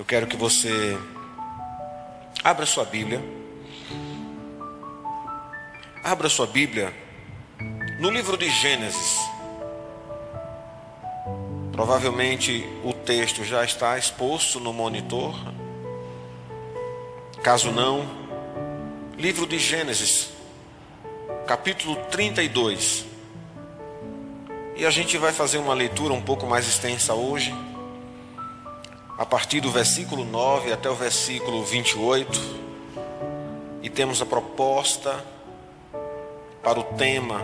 [0.00, 0.98] Eu quero que você
[2.42, 3.22] abra sua Bíblia.
[6.02, 6.90] Abra sua Bíblia
[8.00, 9.18] no livro de Gênesis.
[11.70, 15.38] Provavelmente o texto já está exposto no monitor.
[17.42, 18.08] Caso não,
[19.18, 20.30] livro de Gênesis,
[21.46, 23.04] capítulo 32.
[24.76, 27.54] E a gente vai fazer uma leitura um pouco mais extensa hoje,
[29.20, 32.40] a partir do versículo 9 até o versículo 28.
[33.82, 35.22] E temos a proposta
[36.62, 37.42] para o tema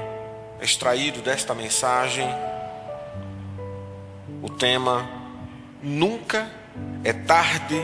[0.59, 2.27] extraído desta mensagem.
[4.43, 5.07] O tema:
[5.83, 6.51] Nunca
[7.05, 7.79] é tarde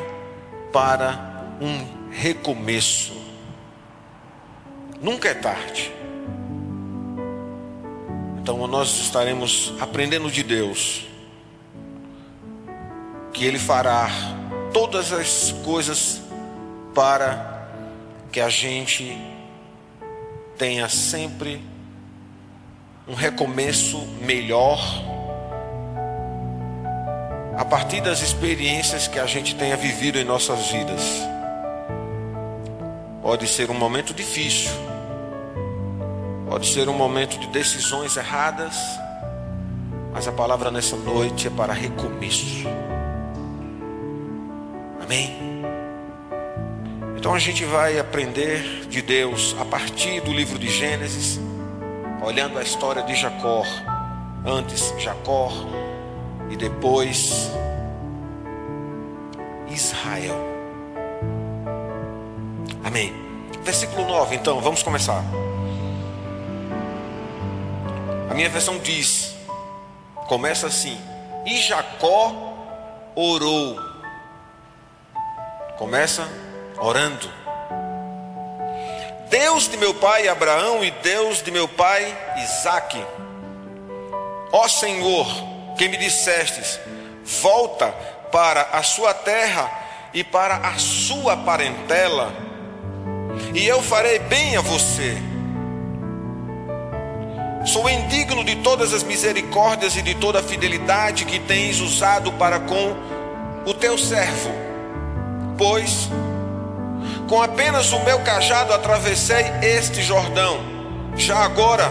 [0.72, 3.12] para um recomeço.
[5.02, 5.92] Nunca é tarde.
[8.40, 11.11] Então nós estaremos aprendendo de Deus
[13.32, 14.08] que Ele fará
[14.72, 16.20] todas as coisas
[16.94, 17.68] para
[18.30, 19.16] que a gente
[20.56, 21.62] tenha sempre
[23.08, 24.78] um recomeço melhor
[27.56, 31.02] a partir das experiências que a gente tenha vivido em nossas vidas.
[33.22, 34.72] Pode ser um momento difícil,
[36.52, 38.76] Pode ser um momento de decisões erradas,
[40.12, 42.68] mas a palavra nessa noite é para recomeço.
[45.12, 45.36] Amém?
[47.18, 51.38] Então a gente vai aprender de Deus a partir do livro de Gênesis,
[52.24, 53.62] olhando a história de Jacó.
[54.42, 55.52] Antes Jacó
[56.50, 57.50] e depois
[59.68, 60.34] Israel.
[62.82, 63.12] Amém.
[63.62, 65.22] Versículo 9, então, vamos começar.
[68.30, 69.34] A minha versão diz,
[70.26, 70.98] começa assim:
[71.44, 72.32] E Jacó
[73.14, 73.91] orou.
[75.76, 76.28] Começa
[76.78, 77.30] orando.
[79.28, 83.02] Deus de meu pai Abraão e Deus de meu pai Isaque.
[84.52, 85.26] Ó Senhor,
[85.78, 86.78] que me dissestes,
[87.24, 87.88] volta
[88.30, 89.70] para a sua terra
[90.12, 92.32] e para a sua parentela,
[93.54, 95.16] e eu farei bem a você
[97.64, 102.58] Sou indigno de todas as misericórdias e de toda a fidelidade que tens usado para
[102.58, 102.96] com
[103.64, 104.50] o teu servo,
[105.62, 106.08] pois
[107.28, 110.60] com apenas o meu cajado atravessei este Jordão.
[111.16, 111.84] Já agora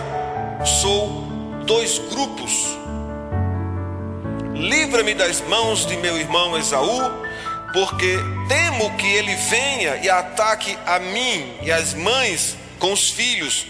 [0.82, 1.26] sou
[1.66, 2.52] dois grupos.
[4.54, 7.02] Livra-me das mãos de meu irmão Esaú,
[7.72, 8.18] porque
[8.50, 13.66] temo que ele venha e ataque a mim e as mães com os filhos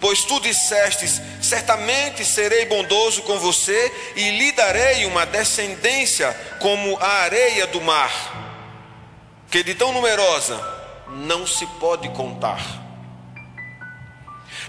[0.00, 7.22] Pois tu dissestes: certamente serei bondoso com você e lhe darei uma descendência como a
[7.22, 8.45] areia do mar,
[9.50, 10.58] que de tão numerosa
[11.08, 12.60] não se pode contar.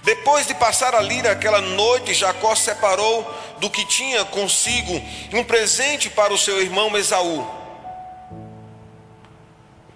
[0.03, 3.23] Depois de passar ali naquela noite, Jacó separou
[3.59, 4.93] do que tinha consigo
[5.33, 7.45] um presente para o seu irmão Esaú: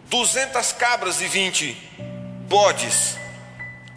[0.05, 1.77] duzentas cabras e vinte
[2.47, 3.19] bodes.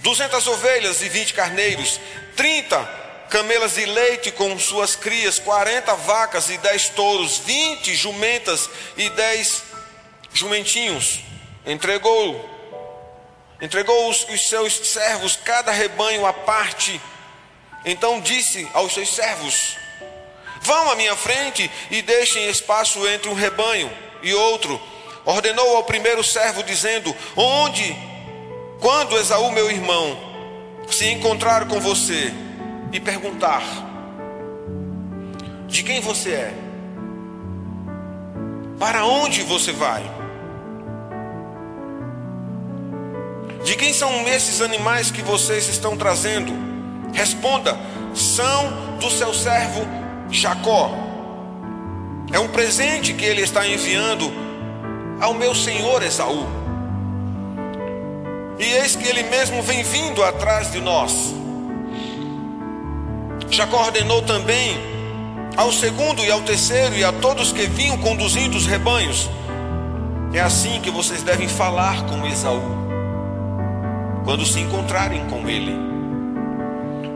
[0.01, 1.99] Duzentas ovelhas e vinte carneiros,
[2.37, 2.79] trinta
[3.31, 8.69] camelas de leite com suas crias, quarenta vacas e dez touros, vinte jumentas
[8.99, 9.63] e dez
[10.35, 11.21] jumentinhos.
[11.65, 12.51] Entregou,
[13.63, 17.01] entregou os, os seus servos cada rebanho à parte.
[17.87, 19.77] Então disse aos seus servos:
[20.61, 23.91] Vão à minha frente e deixem espaço entre um rebanho
[24.23, 24.81] e outro.
[25.25, 27.97] Ordenou ao primeiro servo, dizendo: Onde
[28.81, 30.19] quando Esaú, meu irmão,
[30.91, 32.33] se encontrar com você
[32.93, 33.63] e perguntar:
[35.67, 36.55] De quem você é?
[38.79, 40.24] Para onde você vai?
[43.65, 46.53] De quem são esses animais que vocês estão trazendo?
[47.13, 47.77] Responda:
[48.15, 49.81] são do seu servo
[50.31, 50.91] Jacó.
[52.31, 54.31] É um presente que ele está enviando
[55.21, 56.47] ao meu senhor Esaú.
[58.59, 61.35] E eis que ele mesmo vem vindo atrás de nós.
[63.51, 64.77] Jacó ordenou também
[65.57, 69.31] ao segundo e ao terceiro e a todos que vinham conduzindo os rebanhos.
[70.33, 72.84] É assim que vocês devem falar com Esaú,
[74.25, 75.75] quando se encontrarem com ele.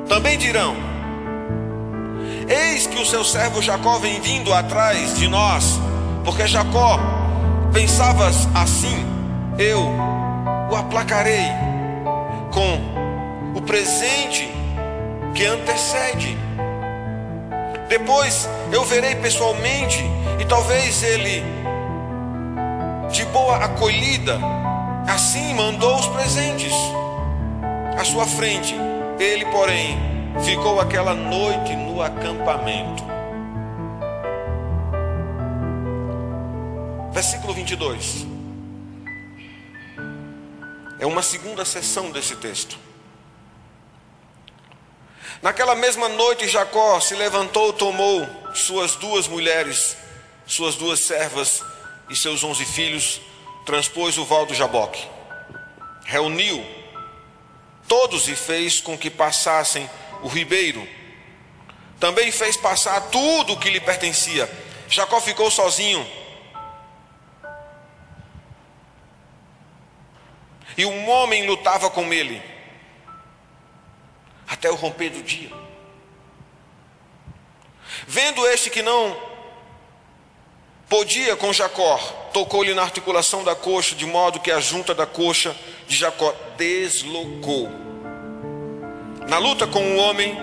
[0.09, 0.77] Também dirão:
[2.49, 5.81] Eis que o seu servo Jacó vem vindo atrás de nós,
[6.25, 6.99] porque Jacó
[7.73, 9.05] pensava assim:
[9.59, 9.81] Eu
[10.71, 11.49] o aplacarei
[12.53, 14.49] com o presente
[15.35, 16.37] que antecede.
[17.89, 20.05] Depois eu verei pessoalmente
[20.39, 21.43] e talvez ele
[23.79, 24.39] acolhida,
[25.09, 26.73] assim mandou os presentes
[27.99, 28.75] à sua frente.
[29.19, 29.99] Ele, porém,
[30.45, 33.03] ficou aquela noite no acampamento.
[37.13, 38.27] Versículo 22.
[41.01, 42.79] É uma segunda sessão desse texto.
[45.41, 49.97] Naquela mesma noite, Jacó se levantou, tomou suas duas mulheres,
[50.47, 51.63] suas duas servas
[52.11, 53.21] e seus onze filhos,
[53.69, 55.07] transpôs o val do Jaboque,
[56.07, 56.65] reuniu
[57.87, 59.91] todos e fez com que passassem
[60.23, 60.89] o ribeiro.
[62.01, 64.51] Também fez passar tudo o que lhe pertencia.
[64.89, 66.07] Jacó ficou sozinho.
[70.75, 72.43] E um homem lutava com ele
[74.47, 75.53] até o romper do dia.
[78.07, 79.15] Vendo este que não
[80.89, 81.99] podia com Jacó,
[82.33, 85.55] tocou-lhe na articulação da coxa, de modo que a junta da coxa
[85.87, 87.69] de Jacó deslocou.
[89.29, 90.37] Na luta com o homem,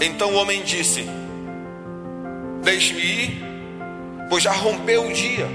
[0.00, 1.06] então o homem disse:
[2.62, 3.42] Deixe-me ir,
[4.30, 5.46] pois já rompeu o dia.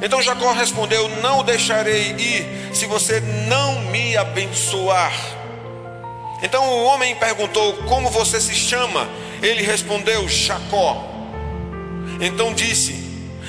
[0.00, 5.12] Então Jacó respondeu: Não deixarei ir se você não me abençoar.
[6.42, 9.08] Então o homem perguntou: Como você se chama?
[9.42, 11.11] Ele respondeu: Jacó.
[12.22, 12.94] Então disse: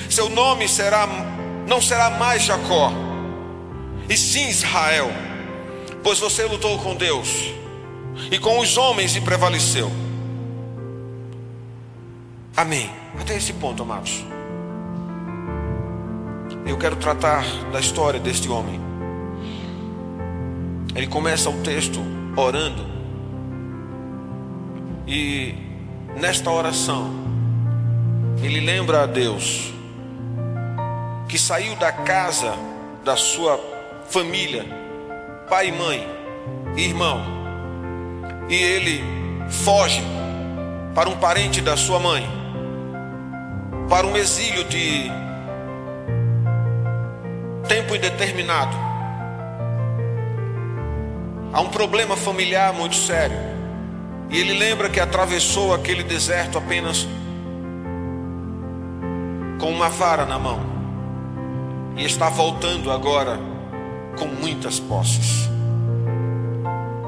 [0.09, 1.07] Seu nome será
[1.67, 2.91] não será mais Jacó,
[4.09, 5.09] e sim Israel,
[6.03, 7.53] pois você lutou com Deus
[8.31, 9.91] e com os homens e prevaleceu.
[12.57, 12.89] Amém.
[13.19, 14.25] Até esse ponto, amados.
[16.65, 18.79] Eu quero tratar da história deste homem.
[20.95, 21.99] Ele começa o texto
[22.35, 22.85] orando.
[25.07, 25.55] E
[26.15, 27.22] nesta oração,
[28.45, 29.73] ele lembra a Deus
[31.27, 32.53] que saiu da casa
[33.03, 33.59] da sua
[34.09, 34.65] família,
[35.49, 36.07] pai e mãe,
[36.75, 37.21] irmão,
[38.49, 39.03] e ele
[39.49, 40.03] foge
[40.93, 42.27] para um parente da sua mãe,
[43.89, 45.09] para um exílio de
[47.67, 48.93] tempo indeterminado
[51.53, 53.37] Há um problema familiar muito sério.
[54.31, 57.07] E ele lembra que atravessou aquele deserto apenas
[59.63, 60.59] com uma vara na mão.
[61.95, 63.39] E está voltando agora
[64.19, 65.49] com muitas posses.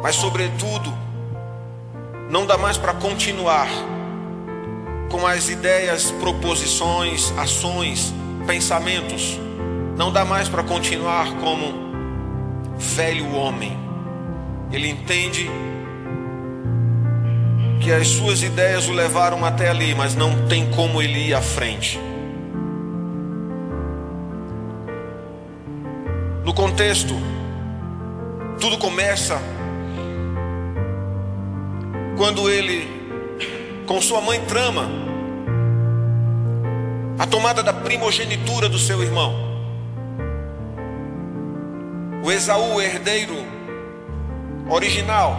[0.02, 0.90] Mas, sobretudo,
[2.30, 3.68] não dá mais para continuar
[5.12, 8.14] com as ideias, proposições, ações,
[8.48, 9.38] pensamentos.
[9.98, 11.84] Não dá mais para continuar como
[12.78, 13.78] velho homem
[14.72, 15.50] ele entende
[17.82, 21.42] que as suas ideias o levaram até ali, mas não tem como ele ir à
[21.42, 22.00] frente.
[26.76, 27.16] Contexto,
[28.60, 29.42] tudo começa
[32.18, 32.86] quando ele,
[33.88, 34.90] com sua mãe, trama
[37.18, 39.34] a tomada da primogenitura do seu irmão.
[42.22, 43.38] O Esaú, o herdeiro
[44.70, 45.38] original.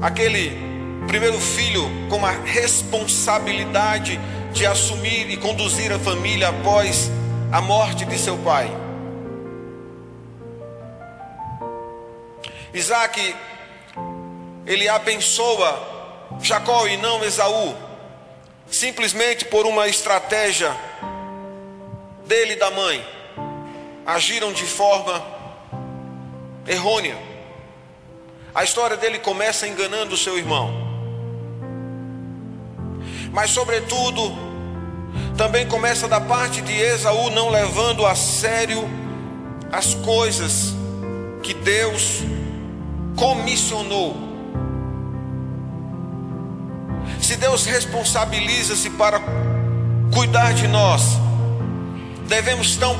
[0.00, 0.56] Aquele
[1.06, 4.18] primeiro filho com a responsabilidade
[4.54, 7.12] de assumir e conduzir a família após
[7.52, 8.85] a morte de seu pai.
[12.76, 13.34] Isaac,
[14.66, 17.74] ele abençoa Jacó e não Esaú,
[18.70, 20.76] simplesmente por uma estratégia
[22.26, 23.02] dele e da mãe.
[24.04, 25.24] Agiram de forma
[26.66, 27.16] errônea.
[28.54, 30.70] A história dele começa enganando o seu irmão.
[33.32, 34.36] Mas, sobretudo,
[35.38, 38.86] também começa da parte de Esaú não levando a sério
[39.72, 40.74] as coisas
[41.42, 42.35] que Deus
[43.16, 44.14] comissionou.
[47.20, 49.20] Se Deus responsabiliza-se para
[50.12, 51.18] cuidar de nós,
[52.28, 52.94] devemos tão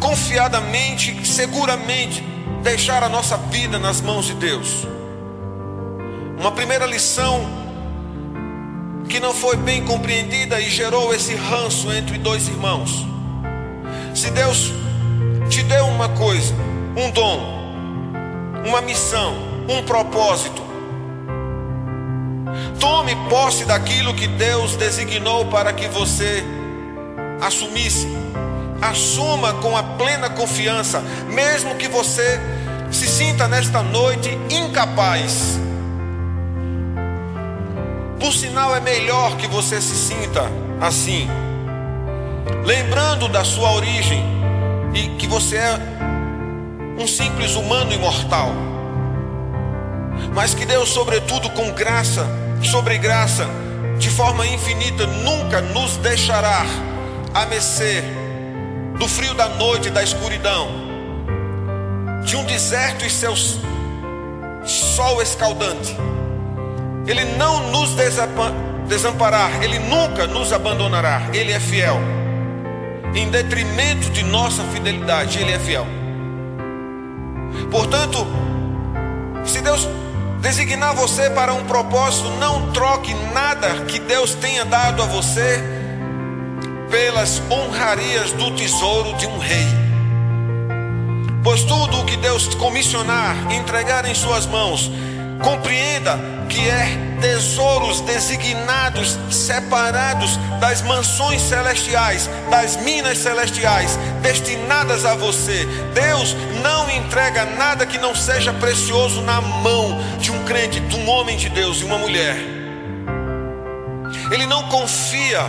[0.00, 2.22] confiadamente, seguramente,
[2.62, 4.86] deixar a nossa vida nas mãos de Deus.
[6.38, 7.62] Uma primeira lição
[9.08, 13.06] que não foi bem compreendida e gerou esse ranço entre dois irmãos.
[14.14, 14.72] Se Deus
[15.48, 16.54] te deu uma coisa,
[16.96, 17.61] um dom,
[18.64, 19.34] uma missão,
[19.68, 20.62] um propósito,
[22.78, 26.44] tome posse daquilo que Deus designou para que você
[27.40, 28.22] assumisse
[28.82, 32.40] assuma com a plena confiança, mesmo que você
[32.90, 35.60] se sinta nesta noite incapaz.
[38.18, 40.42] Por sinal, é melhor que você se sinta
[40.80, 41.28] assim.
[42.64, 44.24] lembrando da sua origem
[44.94, 45.78] e que você é
[46.98, 48.50] um simples humano imortal,
[50.34, 52.26] mas que Deus, sobretudo com graça,
[52.62, 53.46] sobre graça,
[53.98, 56.64] de forma infinita, nunca nos deixará
[57.34, 58.02] a mercê
[58.98, 60.68] do frio da noite da escuridão,
[62.24, 63.58] de um deserto e seus
[64.64, 65.96] sol escaldante.
[67.06, 67.90] Ele não nos
[68.86, 71.22] desamparar, ele nunca nos abandonará.
[71.32, 71.98] Ele é fiel.
[73.14, 75.86] Em detrimento de nossa fidelidade, ele é fiel.
[77.70, 78.26] Portanto,
[79.44, 79.88] se Deus
[80.40, 85.62] designar você para um propósito, não troque nada que Deus tenha dado a você
[86.90, 89.66] pelas honrarias do tesouro de um rei.
[91.42, 94.90] Pois tudo o que Deus comissionar, entregar em suas mãos,
[95.42, 96.18] compreenda
[96.48, 105.64] que é tesouros designados, separados das mansões celestiais, das minas celestiais, destinadas a você.
[105.94, 111.08] Deus não entrega nada que não seja precioso na mão de um crente, de um
[111.08, 112.36] homem de Deus e uma mulher.
[114.30, 115.40] Ele não confia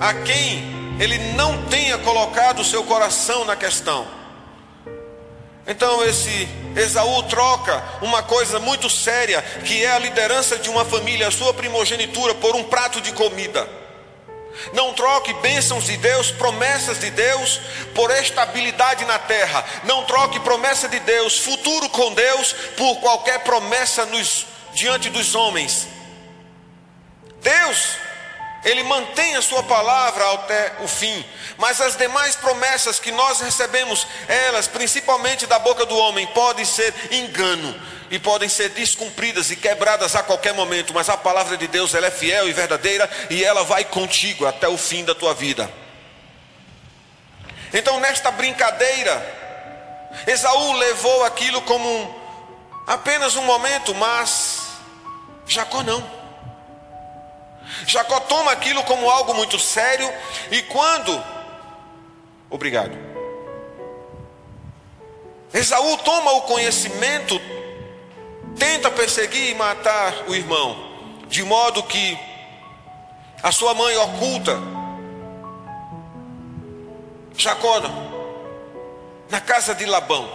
[0.00, 4.17] a quem ele não tenha colocado o seu coração na questão.
[5.68, 11.28] Então esse Esaú troca uma coisa muito séria, que é a liderança de uma família,
[11.28, 13.68] a sua primogenitura, por um prato de comida.
[14.72, 17.60] Não troque bênçãos de Deus, promessas de Deus,
[17.94, 19.62] por estabilidade na terra.
[19.84, 25.86] Não troque promessa de Deus, futuro com Deus, por qualquer promessa nos, diante dos homens.
[27.42, 28.07] Deus
[28.68, 31.24] ele mantém a sua palavra até o fim,
[31.56, 36.94] mas as demais promessas que nós recebemos, elas, principalmente da boca do homem, podem ser
[37.10, 37.74] engano
[38.10, 42.06] e podem ser descumpridas e quebradas a qualquer momento, mas a palavra de Deus ela
[42.06, 45.70] é fiel e verdadeira e ela vai contigo até o fim da tua vida.
[47.72, 49.36] Então, nesta brincadeira,
[50.26, 52.14] Esaú levou aquilo como um,
[52.86, 54.68] apenas um momento, mas
[55.46, 56.17] Jacó não.
[57.86, 60.12] Jacó toma aquilo como algo muito sério
[60.50, 61.38] e quando
[62.50, 62.96] Obrigado.
[65.52, 67.40] Esaú toma o conhecimento,
[68.58, 70.76] tenta perseguir e matar o irmão,
[71.28, 72.18] de modo que
[73.42, 74.58] a sua mãe oculta
[77.36, 77.80] Jacó
[79.30, 80.28] na casa de Labão.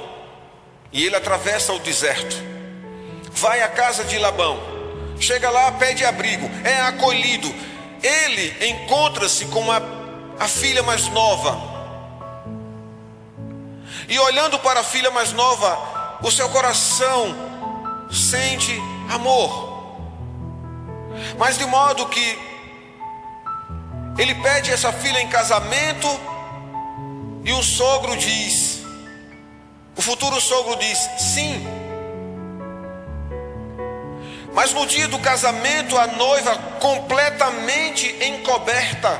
[0.91, 2.35] E ele atravessa o deserto.
[3.31, 4.72] Vai à casa de Labão
[5.19, 7.53] chega lá, pede abrigo, é acolhido.
[8.01, 9.81] Ele encontra-se com a,
[10.39, 11.73] a filha mais nova.
[14.09, 17.35] E olhando para a filha mais nova, o seu coração
[18.11, 18.77] sente
[19.09, 19.71] amor.
[21.37, 22.37] Mas de modo que
[24.17, 26.07] ele pede essa filha em casamento
[27.43, 28.83] e o sogro diz,
[29.95, 31.82] o futuro sogro diz: sim.
[34.53, 39.19] Mas no dia do casamento, a noiva completamente encoberta,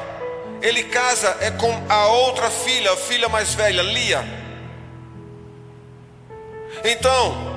[0.62, 4.24] ele casa é com a outra filha, a filha mais velha, Lia.
[6.86, 7.54] Então,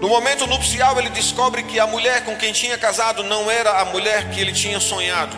[0.00, 3.84] no momento nupcial, ele descobre que a mulher com quem tinha casado não era a
[3.84, 5.36] mulher que ele tinha sonhado.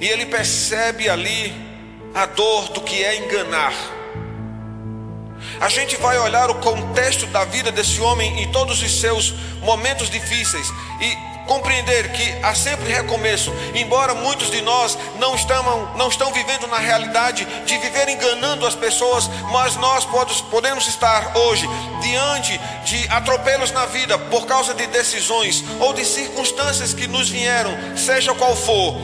[0.00, 1.54] E ele percebe ali
[2.14, 3.95] a dor do que é enganar.
[5.60, 9.32] A gente vai olhar o contexto da vida desse homem em todos os seus
[9.62, 10.68] momentos difíceis
[11.00, 16.66] e compreender que há sempre recomeço, embora muitos de nós não estão, não estão vivendo
[16.66, 20.04] na realidade de viver enganando as pessoas, mas nós
[20.50, 21.66] podemos estar hoje
[22.02, 27.70] diante de atropelos na vida por causa de decisões ou de circunstâncias que nos vieram,
[27.96, 28.96] seja qual for,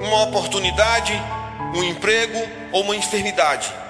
[0.00, 1.12] uma oportunidade,
[1.74, 2.38] um emprego
[2.70, 3.81] ou uma enfermidade.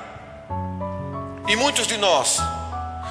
[1.49, 2.39] E muitos de nós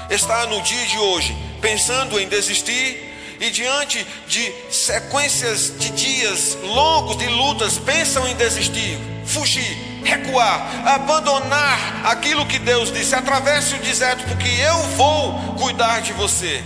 [0.09, 7.17] está no dia de hoje pensando em desistir e diante de sequências de dias longos
[7.17, 14.23] de lutas pensam em desistir, fugir, recuar, abandonar aquilo que Deus disse: atravesse o deserto,
[14.27, 16.63] porque eu vou cuidar de você.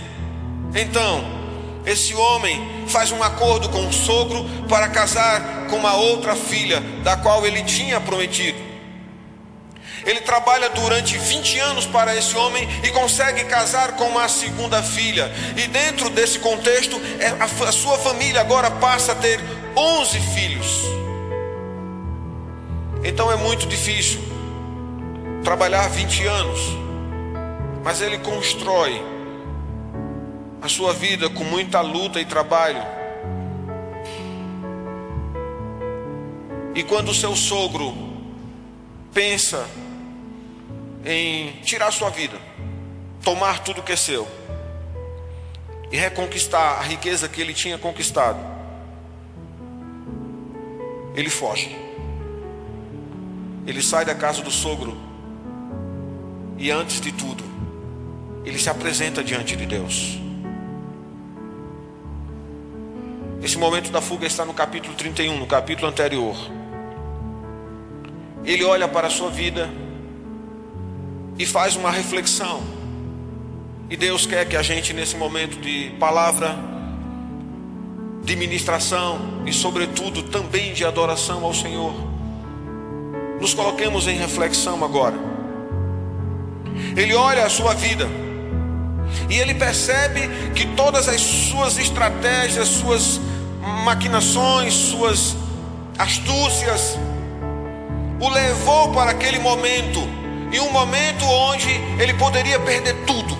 [0.74, 1.24] Então,
[1.86, 7.16] esse homem faz um acordo com o sogro para casar com uma outra filha, da
[7.16, 8.58] qual ele tinha prometido.
[10.06, 15.32] Ele trabalha durante 20 anos para esse homem e consegue casar com uma segunda filha.
[15.56, 19.40] E dentro desse contexto, é, a sua família agora passa a ter
[19.76, 20.82] 11 filhos.
[23.02, 24.20] Então é muito difícil
[25.42, 26.60] trabalhar 20 anos,
[27.82, 29.02] mas ele constrói
[30.62, 32.82] a sua vida com muita luta e trabalho.
[36.76, 37.92] E quando o seu sogro
[39.12, 39.66] pensa
[41.06, 42.36] em tirar sua vida,
[43.22, 44.26] tomar tudo que é seu
[45.90, 48.40] e reconquistar a riqueza que ele tinha conquistado,
[51.14, 51.76] ele foge.
[53.64, 54.96] Ele sai da casa do sogro
[56.58, 57.44] e antes de tudo,
[58.44, 60.18] ele se apresenta diante de Deus.
[63.42, 66.36] Esse momento da fuga está no capítulo 31, no capítulo anterior.
[68.44, 69.68] Ele olha para a sua vida
[71.38, 72.62] e faz uma reflexão.
[73.88, 76.56] E Deus quer que a gente, nesse momento de palavra,
[78.24, 81.94] de ministração e, sobretudo, também de adoração ao Senhor,
[83.40, 85.16] nos coloquemos em reflexão agora.
[86.96, 88.08] Ele olha a sua vida
[89.30, 93.20] e ele percebe que todas as suas estratégias, suas
[93.84, 95.36] maquinações, suas
[95.98, 96.98] astúcias,
[98.20, 100.00] o levou para aquele momento,
[100.52, 103.36] e um momento onde ele poderia perder tudo.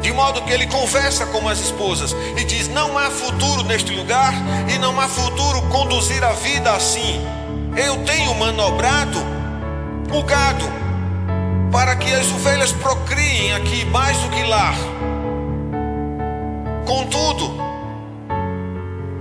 [0.00, 4.34] De modo que ele conversa com as esposas e diz: Não há futuro neste lugar
[4.68, 7.24] e não há futuro conduzir a vida assim.
[7.76, 9.18] Eu tenho manobrado
[10.12, 10.64] o gado
[11.72, 14.74] para que as ovelhas procriem aqui mais do que lá.
[16.86, 17.56] Contudo,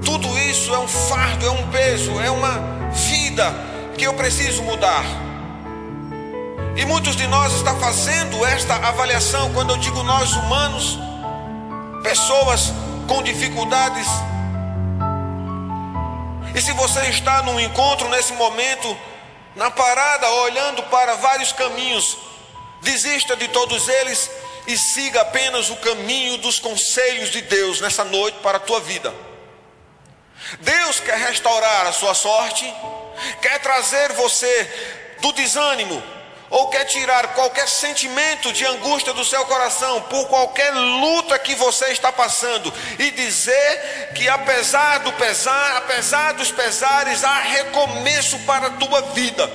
[0.03, 3.55] tudo isso é um fardo, é um peso, é uma vida
[3.97, 5.22] que eu preciso mudar.
[6.75, 10.97] E muitos de nós estão fazendo esta avaliação, quando eu digo nós humanos,
[12.01, 12.73] pessoas
[13.07, 14.07] com dificuldades.
[16.55, 18.97] E se você está num encontro nesse momento,
[19.55, 22.17] na parada, olhando para vários caminhos,
[22.81, 24.31] desista de todos eles
[24.65, 29.13] e siga apenas o caminho dos conselhos de Deus nessa noite para a tua vida.
[30.59, 32.65] Deus quer restaurar a sua sorte,
[33.41, 36.01] quer trazer você do desânimo,
[36.53, 41.87] ou quer tirar qualquer sentimento de angústia do seu coração por qualquer luta que você
[41.87, 48.69] está passando e dizer que apesar do pesar, apesar dos pesares, há recomeço para a
[48.69, 49.51] tua vida.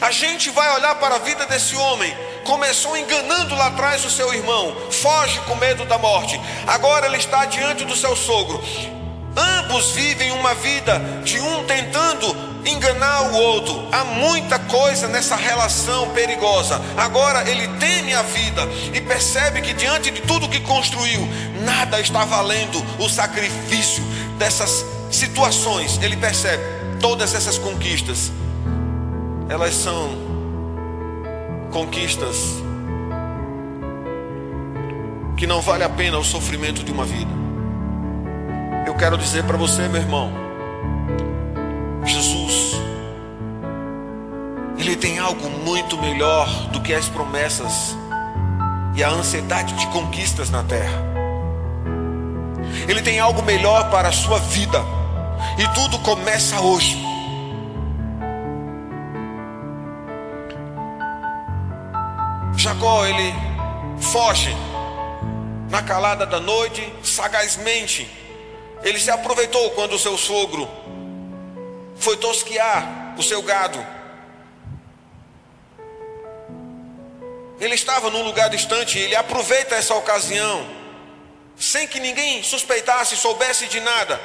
[0.00, 2.12] A gente vai olhar para a vida desse homem.
[2.44, 6.40] Começou enganando lá atrás o seu irmão, foge com medo da morte.
[6.66, 8.60] Agora ele está diante do seu sogro.
[9.36, 13.88] Ambos vivem uma vida de um tentando enganar o outro.
[13.90, 16.80] Há muita coisa nessa relação perigosa.
[16.96, 21.26] Agora ele teme a vida e percebe que diante de tudo que construiu,
[21.64, 24.02] nada está valendo o sacrifício
[24.38, 25.98] dessas situações.
[26.02, 26.62] Ele percebe
[27.00, 28.30] todas essas conquistas.
[29.48, 30.32] Elas são
[31.70, 32.36] conquistas
[35.36, 37.41] que não vale a pena o sofrimento de uma vida.
[38.84, 40.32] Eu quero dizer para você, meu irmão,
[42.04, 42.80] Jesus,
[44.76, 47.96] Ele tem algo muito melhor do que as promessas
[48.94, 51.12] e a ansiedade de conquistas na terra.
[52.88, 54.82] Ele tem algo melhor para a sua vida,
[55.58, 57.00] e tudo começa hoje.
[62.56, 63.34] Jacó, ele
[63.98, 64.56] foge
[65.70, 68.21] na calada da noite, sagazmente
[68.82, 70.68] ele se aproveitou quando o seu sogro
[71.96, 73.84] foi tosquear o seu gado.
[77.60, 80.68] Ele estava num lugar distante, ele aproveita essa ocasião,
[81.56, 84.20] sem que ninguém suspeitasse, soubesse de nada.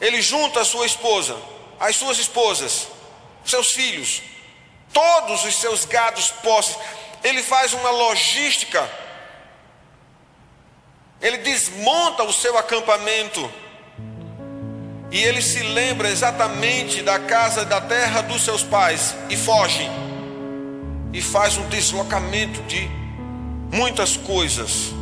[0.00, 1.36] Ele junta a sua esposa,
[1.78, 2.88] as suas esposas,
[3.44, 4.22] seus filhos,
[4.92, 6.76] todos os seus gados posses.
[7.22, 8.90] Ele faz uma logística
[11.22, 13.48] ele desmonta o seu acampamento.
[15.10, 19.88] E ele se lembra exatamente da casa da terra dos seus pais e foge.
[21.12, 22.90] E faz um deslocamento de
[23.70, 24.92] muitas coisas.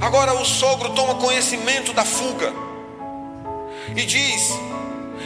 [0.00, 2.52] Agora o sogro toma conhecimento da fuga.
[3.96, 4.52] E diz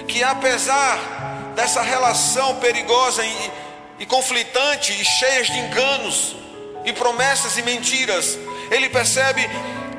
[0.08, 3.50] que apesar dessa relação perigosa e,
[3.98, 6.36] e conflitante e cheia de enganos
[6.84, 8.38] e promessas e mentiras,
[8.72, 9.48] ele percebe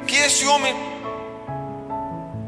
[0.08, 0.76] que esse homem,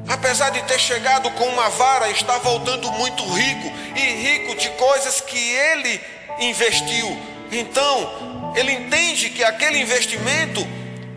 [0.08, 5.22] apesar de ter chegado com uma vara, está voltando muito rico e rico de coisas
[5.22, 6.02] que ele
[6.40, 7.16] investiu.
[7.52, 10.68] Então, ele entende que aquele investimento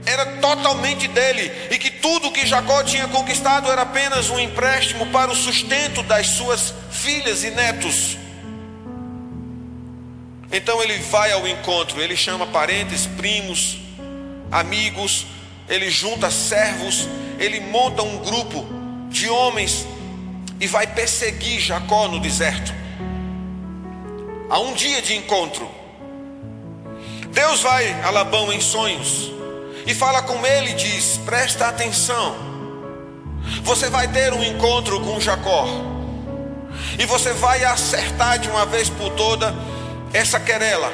[0.05, 5.31] era totalmente dele e que tudo que Jacó tinha conquistado era apenas um empréstimo para
[5.31, 8.19] o sustento das suas filhas e netos.
[10.53, 13.88] Então ele vai ao encontro, ele chama parentes, primos,
[14.51, 15.27] amigos,
[15.69, 17.09] ele junta servos,
[17.39, 18.67] ele monta um grupo
[19.09, 19.87] de homens
[20.61, 22.73] e vai perseguir Jacó no deserto.
[24.51, 25.69] Há um dia de encontro.
[27.31, 29.31] Deus vai a Labão em sonhos
[29.87, 32.35] e fala com ele e diz: Presta atenção,
[33.63, 35.67] você vai ter um encontro com Jacó
[36.99, 39.55] e você vai acertar de uma vez por toda
[40.13, 40.91] essa querela.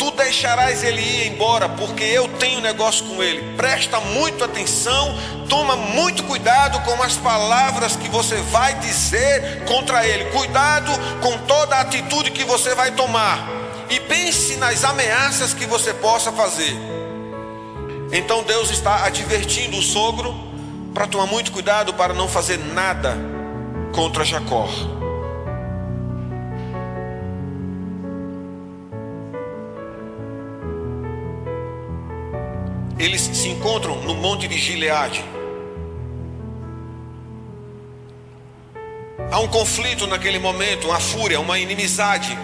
[0.00, 3.54] Tu deixarás ele ir embora, porque eu tenho negócio com ele.
[3.54, 5.14] Presta muito atenção,
[5.46, 10.24] toma muito cuidado com as palavras que você vai dizer contra ele.
[10.30, 13.46] Cuidado com toda a atitude que você vai tomar.
[13.90, 16.74] E pense nas ameaças que você possa fazer.
[18.10, 20.34] Então Deus está advertindo o sogro
[20.94, 23.18] para tomar muito cuidado para não fazer nada
[23.92, 24.66] contra Jacó.
[33.00, 35.24] Eles se encontram no monte de Gileade.
[39.32, 42.36] Há um conflito naquele momento, uma fúria, uma inimizade.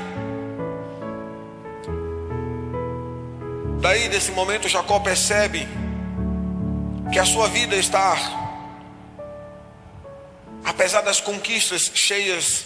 [3.82, 5.68] Daí, desse momento, Jacó percebe
[7.12, 8.44] que a sua vida está
[10.64, 12.64] apesar das conquistas cheias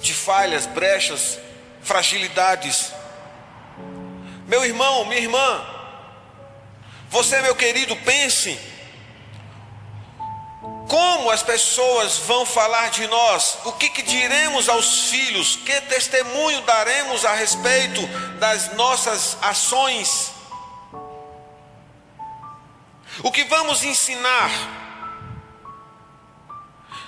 [0.00, 1.38] de falhas, brechas,
[1.82, 2.92] fragilidades.
[4.46, 5.81] Meu irmão, minha irmã,
[7.12, 8.58] você, meu querido, pense
[10.88, 16.62] como as pessoas vão falar de nós, o que, que diremos aos filhos, que testemunho
[16.62, 18.00] daremos a respeito
[18.38, 20.32] das nossas ações,
[23.22, 24.50] o que vamos ensinar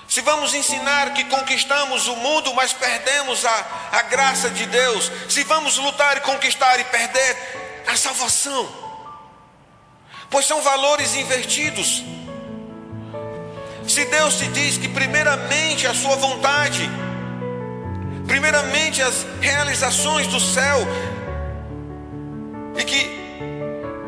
[0.06, 5.10] se vamos ensinar que conquistamos o mundo, mas perdemos a, a graça de Deus.
[5.28, 8.83] Se vamos lutar e conquistar e perder a salvação.
[10.30, 12.04] Pois são valores invertidos.
[13.86, 16.88] Se Deus te diz que, primeiramente, a sua vontade,
[18.26, 20.78] primeiramente, as realizações do céu,
[22.76, 23.10] e que,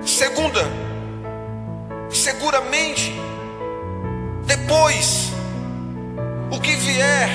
[0.04, 0.64] segunda,
[2.10, 3.14] seguramente,
[4.46, 5.30] depois,
[6.50, 7.28] o que vier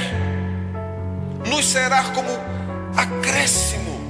[1.47, 2.31] nos será como
[2.97, 4.01] acréscimo.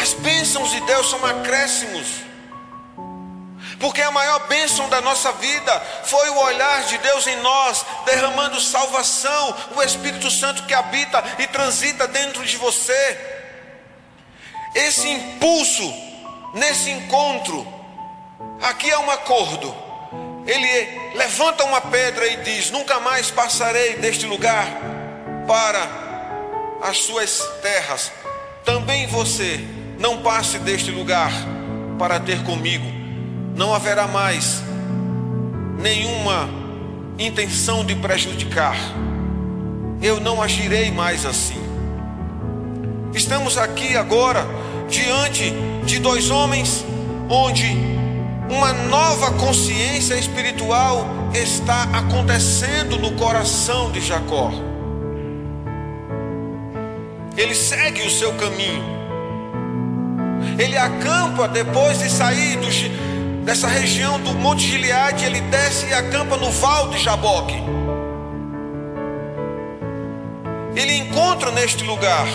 [0.00, 2.27] As bênçãos de Deus são acréscimos.
[3.78, 8.60] Porque a maior bênção da nossa vida foi o olhar de Deus em nós, derramando
[8.60, 13.18] salvação, o Espírito Santo que habita e transita dentro de você.
[14.74, 15.94] Esse impulso,
[16.54, 17.66] nesse encontro,
[18.60, 19.88] aqui é um acordo
[20.48, 24.66] ele levanta uma pedra e diz: Nunca mais passarei deste lugar
[25.46, 25.86] para
[26.80, 28.10] as suas terras.
[28.64, 29.60] Também você
[29.98, 31.30] não passe deste lugar
[31.98, 32.97] para ter comigo.
[33.58, 34.62] Não haverá mais
[35.80, 36.48] nenhuma
[37.18, 38.76] intenção de prejudicar.
[40.00, 41.60] Eu não agirei mais assim.
[43.12, 44.46] Estamos aqui agora
[44.88, 45.52] diante
[45.84, 46.84] de dois homens
[47.28, 47.66] onde
[48.48, 54.52] uma nova consciência espiritual está acontecendo no coração de Jacó.
[57.36, 58.84] Ele segue o seu caminho.
[60.56, 62.70] Ele acampa depois de sair do,
[63.48, 67.54] dessa região do Monte Gileade, ele desce e acampa no Val de Jaboque.
[70.76, 72.26] Ele encontra neste lugar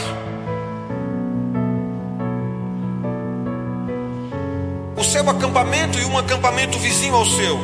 [4.98, 7.60] o seu acampamento e um acampamento vizinho ao seu.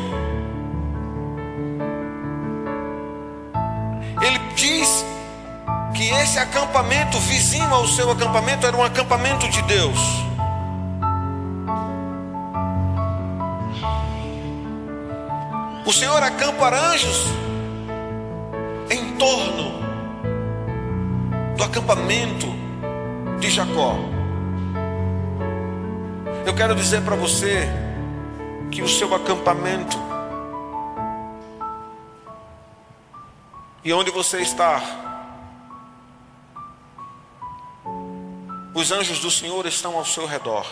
[4.22, 5.04] Ele diz
[5.96, 10.29] que esse acampamento vizinho ao seu acampamento era um acampamento de Deus.
[15.89, 17.23] O Senhor acampa anjos
[18.91, 19.82] em torno
[21.58, 22.45] do acampamento
[23.39, 23.95] de Jacó.
[26.45, 27.67] Eu quero dizer para você
[28.69, 29.97] que o seu acampamento
[33.84, 34.84] e onde você está,
[38.75, 40.67] os anjos do Senhor estão ao seu redor.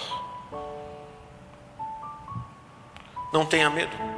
[3.34, 4.16] Não tenha medo.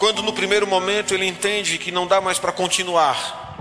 [0.00, 3.54] Quando no primeiro momento ele entende que não dá mais para continuar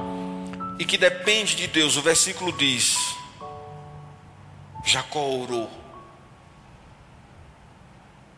[0.79, 2.95] e que depende de Deus, o versículo diz:
[4.85, 5.69] Jacó orou.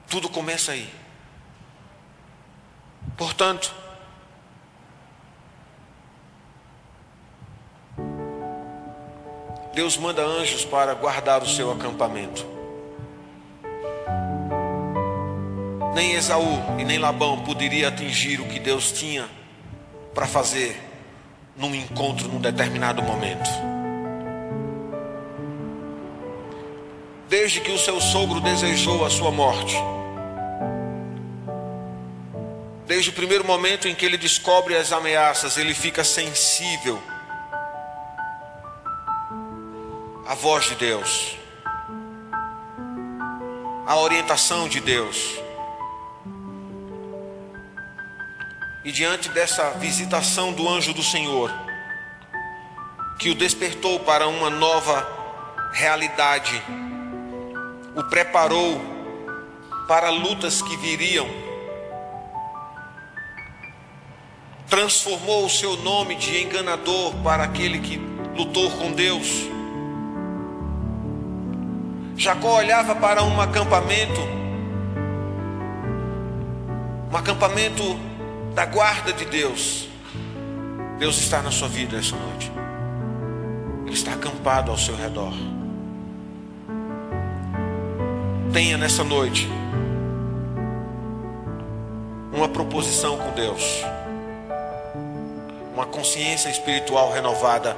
[0.10, 0.92] Tudo começa aí.
[3.16, 3.72] Portanto,
[9.76, 12.61] Deus manda anjos para guardar o seu acampamento.
[15.93, 19.30] Nem Esaú e nem Labão poderia atingir o que Deus tinha
[20.13, 20.80] para fazer
[21.56, 23.49] num encontro num determinado momento.
[27.27, 29.75] Desde que o seu sogro desejou a sua morte,
[32.86, 37.01] desde o primeiro momento em que ele descobre as ameaças, ele fica sensível
[40.27, 41.38] à voz de Deus,
[43.88, 45.51] à orientação de Deus.
[48.84, 51.52] E diante dessa visitação do anjo do Senhor,
[53.20, 55.08] que o despertou para uma nova
[55.72, 56.60] realidade,
[57.96, 58.82] o preparou
[59.88, 61.28] para lutas que viriam,
[64.67, 67.98] transformou o seu nome de enganador para aquele que
[68.36, 69.28] lutou com Deus.
[72.17, 74.22] Jacó olhava para um acampamento,
[77.12, 78.11] um acampamento
[78.54, 79.88] da guarda de Deus.
[81.00, 82.52] Deus está na sua vida essa noite.
[83.86, 85.34] Ele está acampado ao seu redor.
[88.54, 89.50] Tenha nessa noite
[92.34, 93.84] uma proposição com Deus,
[95.74, 97.76] uma consciência espiritual renovada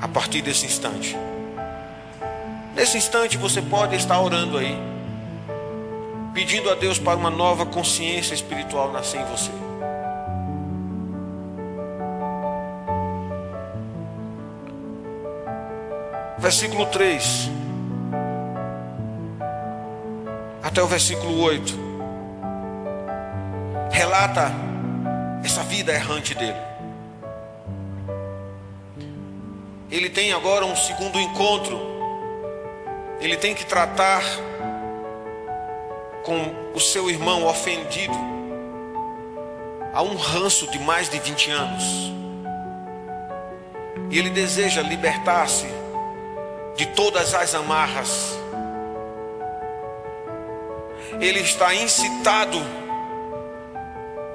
[0.00, 1.16] a partir desse instante.
[2.74, 4.76] Nesse instante você pode estar orando aí,
[6.32, 9.61] pedindo a Deus para uma nova consciência espiritual nascer em você.
[16.42, 17.50] Versículo 3
[20.60, 21.72] até o versículo 8,
[23.92, 24.50] relata
[25.44, 26.56] essa vida errante dele.
[29.88, 31.78] Ele tem agora um segundo encontro,
[33.20, 34.22] ele tem que tratar
[36.24, 38.16] com o seu irmão ofendido
[39.94, 41.84] há um ranço de mais de 20 anos.
[44.10, 45.81] E ele deseja libertar-se
[46.76, 48.38] de todas as amarras.
[51.20, 52.58] Ele está incitado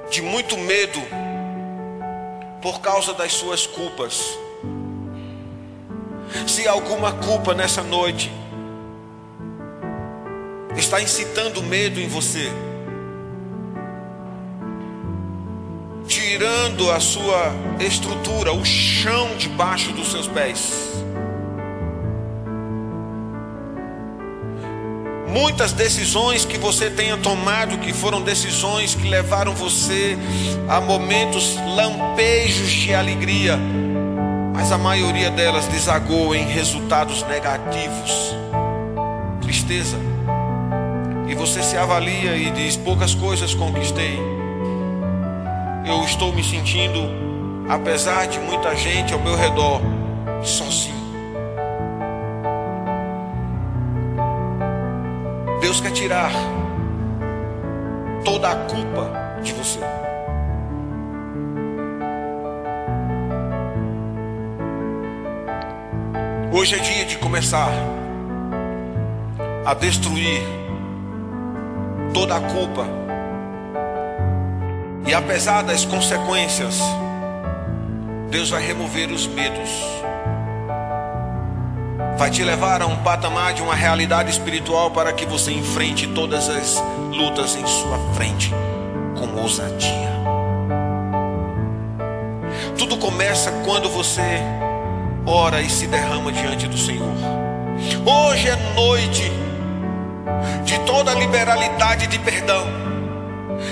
[0.10, 1.02] de muito medo
[2.62, 4.38] por causa das suas culpas.
[6.48, 8.32] Se alguma culpa nessa noite
[10.76, 12.52] está incitando medo em você,
[16.08, 21.07] tirando a sua estrutura, o chão debaixo dos seus pés.
[25.40, 30.18] Muitas decisões que você tenha tomado, que foram decisões que levaram você
[30.68, 33.56] a momentos lampejos de alegria,
[34.52, 38.36] mas a maioria delas desagou em resultados negativos,
[39.40, 39.98] tristeza.
[41.30, 44.20] E você se avalia e diz: poucas coisas conquistei.
[45.86, 47.00] Eu estou me sentindo,
[47.70, 49.82] apesar de muita gente ao meu redor,
[50.44, 50.97] sozinho.
[55.78, 56.32] Deus quer tirar
[58.26, 59.12] toda a culpa
[59.44, 59.80] de você.
[66.52, 67.70] Hoje é dia de começar
[69.66, 70.42] a destruir
[72.14, 72.88] toda a culpa.
[75.06, 76.82] E apesar das consequências,
[78.32, 79.70] Deus vai remover os medos
[82.18, 86.50] vai te levar a um patamar de uma realidade espiritual para que você enfrente todas
[86.50, 88.52] as lutas em sua frente
[89.16, 90.18] com ousadia.
[92.76, 94.42] Tudo começa quando você
[95.28, 97.14] ora e se derrama diante do Senhor.
[98.04, 99.32] Hoje é noite
[100.66, 102.66] de toda liberalidade de perdão.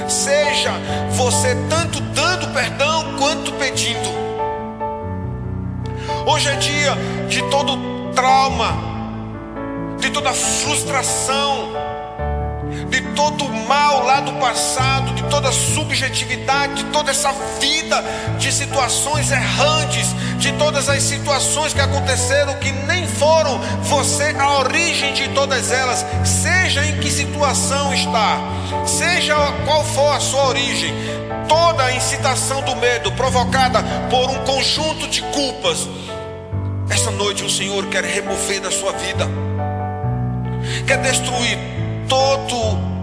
[0.07, 0.71] Seja
[1.09, 4.13] você tanto dando perdão quanto pedindo.
[6.27, 6.93] Hoje é dia
[7.27, 8.73] de todo trauma,
[9.99, 11.73] de toda frustração,
[12.89, 18.03] de todo o mal lá do passado, de toda subjetividade, de toda essa vida
[18.39, 25.13] de situações errantes, de todas as situações que aconteceram que nem foram você a origem
[25.13, 28.37] de todas elas, seja em que situação está,
[28.85, 30.93] seja qual for a sua origem,
[31.47, 35.87] toda a incitação do medo provocada por um conjunto de culpas
[36.89, 39.27] essa noite o Senhor quer remover da sua vida,
[40.87, 41.57] quer destruir
[42.07, 42.95] todo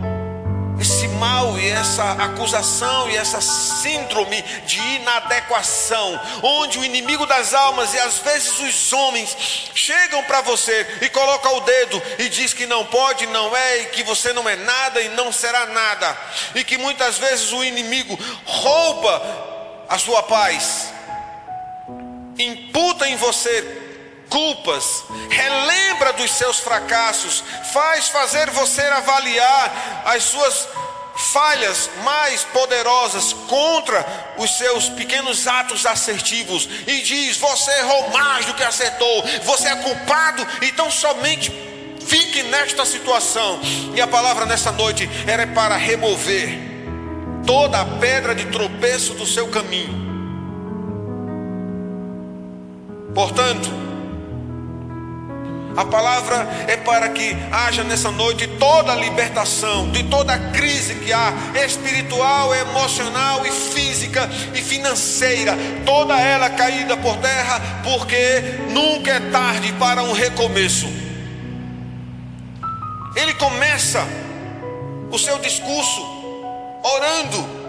[0.80, 7.94] esse mal e essa acusação e essa síndrome de inadequação, onde o inimigo das almas
[7.94, 9.36] e às vezes os homens
[9.74, 13.84] chegam para você e colocam o dedo e diz que não pode, não é, e
[13.86, 16.16] que você não é nada e não será nada,
[16.54, 19.22] e que muitas vezes o inimigo rouba
[19.88, 20.92] a sua paz,
[22.38, 23.80] imputa em você
[24.28, 30.68] culpas, relembra dos seus fracassos, faz fazer você avaliar as suas
[31.14, 38.54] falhas mais poderosas contra os seus pequenos atos assertivos e diz: Você errou mais do
[38.54, 41.50] que acertou, você é culpado, então somente
[42.06, 43.60] fique nesta situação.
[43.94, 46.58] E a palavra nessa noite era para remover
[47.46, 50.01] toda a pedra de tropeço do seu caminho.
[53.14, 53.82] Portanto,
[55.76, 60.96] a palavra é para que haja nessa noite toda a libertação de toda a crise
[60.96, 61.32] que há,
[61.64, 69.72] espiritual, emocional e física e financeira, toda ela caída por terra, porque nunca é tarde
[69.74, 70.86] para um recomeço.
[73.16, 74.06] Ele começa
[75.10, 76.02] o seu discurso
[76.82, 77.61] orando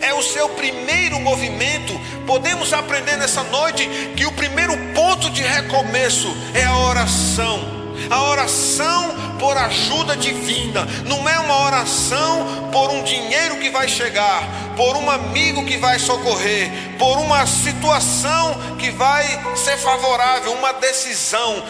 [0.00, 1.98] é o seu primeiro movimento.
[2.26, 7.76] Podemos aprender nessa noite que o primeiro ponto de recomeço é a oração.
[8.10, 14.42] A oração por ajuda divina, não é uma oração por um dinheiro que vai chegar,
[14.76, 19.24] por um amigo que vai socorrer, por uma situação que vai
[19.56, 21.62] ser favorável, uma decisão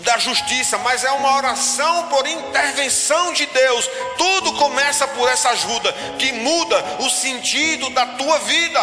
[0.00, 3.88] da justiça, mas é uma oração por intervenção de Deus.
[4.16, 8.80] Tudo começa por essa ajuda que muda o sentido da tua vida.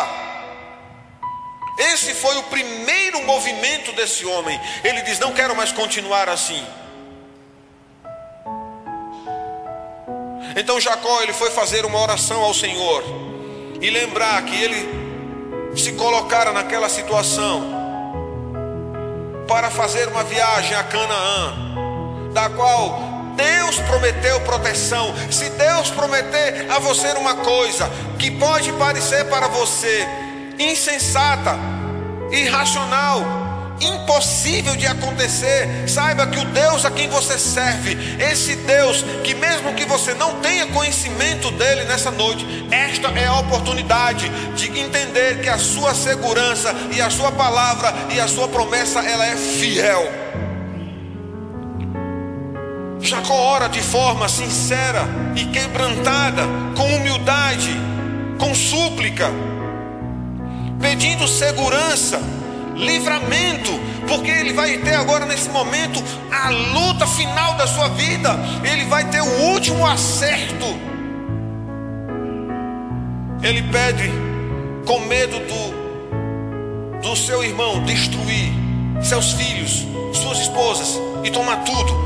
[1.78, 4.60] Esse foi o primeiro movimento desse homem.
[4.84, 6.66] Ele diz: Não quero mais continuar assim.
[10.56, 13.04] Então Jacó ele foi fazer uma oração ao Senhor
[13.82, 15.06] e lembrar que ele
[15.76, 17.85] se colocara naquela situação
[19.48, 21.54] para fazer uma viagem a Canaã,
[22.34, 23.00] da qual
[23.36, 25.14] Deus prometeu proteção.
[25.30, 30.08] Se Deus prometer a você uma coisa que pode parecer para você
[30.58, 31.56] insensata,
[32.32, 33.45] irracional,
[33.80, 35.88] impossível de acontecer.
[35.88, 40.40] Saiba que o Deus a quem você serve, esse Deus que mesmo que você não
[40.40, 46.74] tenha conhecimento dele nessa noite, esta é a oportunidade de entender que a sua segurança
[46.96, 50.26] e a sua palavra e a sua promessa ela é fiel.
[53.02, 55.04] Jacó ora de forma sincera
[55.36, 56.42] e quebrantada,
[56.76, 57.80] com humildade,
[58.40, 59.30] com súplica,
[60.82, 62.35] pedindo segurança
[62.76, 63.72] livramento,
[64.08, 69.06] porque ele vai ter agora nesse momento a luta final da sua vida, ele vai
[69.10, 70.66] ter o último acerto.
[73.42, 74.12] Ele pede
[74.86, 78.52] com medo do, do seu irmão destruir
[79.02, 82.06] seus filhos, suas esposas e tomar tudo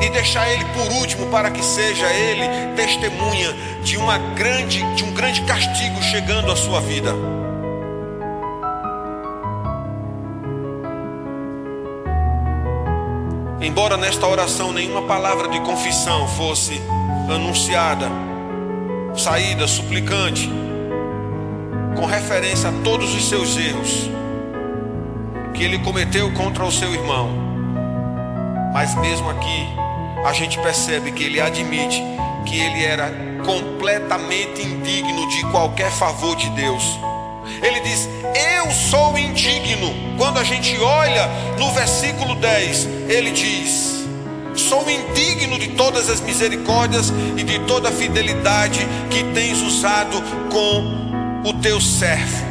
[0.00, 3.52] e deixar ele por último para que seja ele testemunha
[3.82, 7.37] de uma grande de um grande castigo chegando à sua vida.
[13.60, 16.80] Embora nesta oração nenhuma palavra de confissão fosse
[17.28, 18.08] anunciada,
[19.16, 20.48] saída suplicante,
[21.96, 24.10] com referência a todos os seus erros
[25.54, 27.30] que ele cometeu contra o seu irmão,
[28.72, 29.66] mas mesmo aqui
[30.24, 32.00] a gente percebe que ele admite
[32.46, 33.12] que ele era
[33.44, 36.98] completamente indigno de qualquer favor de Deus.
[37.60, 39.94] Ele diz: Eu sou indigno.
[40.16, 44.04] Quando a gente olha no versículo 10, ele diz:
[44.54, 51.48] Sou indigno de todas as misericórdias e de toda a fidelidade que tens usado com
[51.48, 52.47] o teu servo.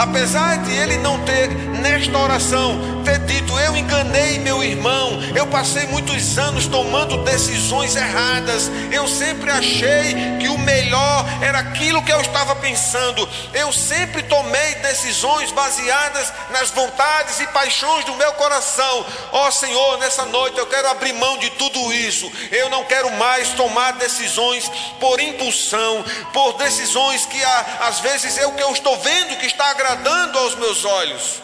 [0.00, 1.50] Apesar de ele não ter,
[1.82, 8.70] nesta oração, ter dito: Eu enganei meu irmão, eu passei muitos anos tomando decisões erradas,
[8.90, 14.76] eu sempre achei que o melhor era aquilo que eu estava pensando, eu sempre tomei
[14.76, 19.04] decisões baseadas nas vontades e paixões do meu coração.
[19.32, 23.12] Ó oh, Senhor, nessa noite eu quero abrir mão de tudo isso, eu não quero
[23.18, 24.66] mais tomar decisões
[24.98, 27.38] por impulsão, por decisões que
[27.82, 31.42] às vezes o que eu estou vendo que está agradando agradando aos meus olhos.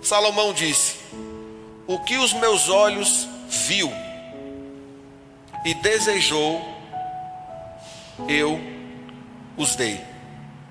[0.00, 0.96] Salomão disse:
[1.86, 3.92] O que os meus olhos viu
[5.64, 6.62] e desejou,
[8.28, 8.60] eu
[9.56, 10.02] os dei.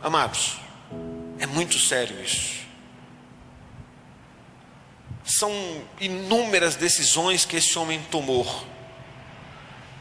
[0.01, 0.57] Amados,
[1.39, 2.59] é muito sério isso.
[5.25, 5.51] São
[5.99, 8.47] inúmeras decisões que esse homem tomou,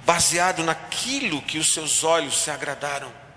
[0.06, 3.27] baseado naquilo que os seus olhos se agradaram.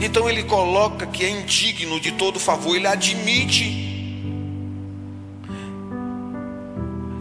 [0.00, 3.86] Então ele coloca que é indigno de todo favor, ele admite.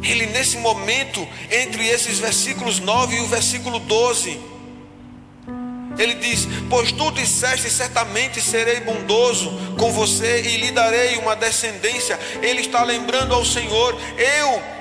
[0.03, 4.39] Ele, nesse momento, entre esses versículos 9 e o versículo 12,
[5.97, 12.17] ele diz: Pois tu disseste, certamente serei bondoso com você e lhe darei uma descendência.
[12.41, 14.76] Ele está lembrando ao Senhor: Eu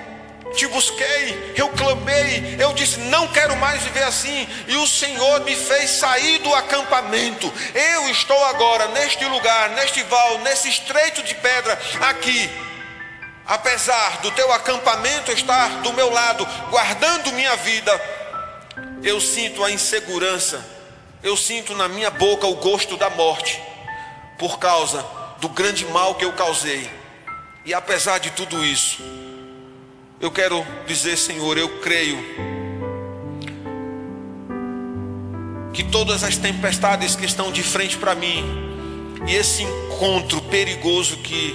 [0.57, 5.55] te busquei, eu clamei, eu disse: não quero mais viver assim, e o Senhor me
[5.55, 7.53] fez sair do acampamento.
[7.75, 12.51] Eu estou agora neste lugar, neste val, nesse estreito de pedra, aqui.
[13.47, 17.93] Apesar do teu acampamento estar do meu lado, guardando minha vida,
[19.05, 20.65] eu sinto a insegurança,
[21.23, 23.63] eu sinto na minha boca o gosto da morte,
[24.37, 25.07] por causa
[25.39, 26.91] do grande mal que eu causei.
[27.65, 29.03] E apesar de tudo isso,
[30.21, 32.19] eu quero dizer, Senhor, eu creio
[35.73, 38.43] que todas as tempestades que estão de frente para mim
[39.27, 41.55] e esse encontro perigoso que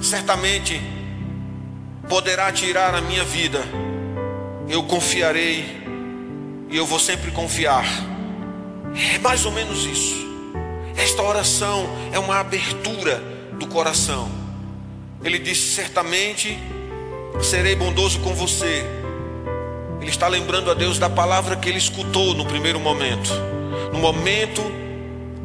[0.00, 0.80] certamente
[2.08, 3.60] poderá tirar a minha vida,
[4.68, 5.64] eu confiarei
[6.68, 7.84] e eu vou sempre confiar.
[9.14, 10.14] É mais ou menos isso.
[10.96, 13.16] Esta oração é uma abertura
[13.58, 14.30] do coração.
[15.24, 16.56] Ele disse certamente
[17.42, 18.84] serei bondoso com você.
[20.00, 23.30] Ele está lembrando a Deus da palavra que ele escutou no primeiro momento,
[23.92, 24.62] no momento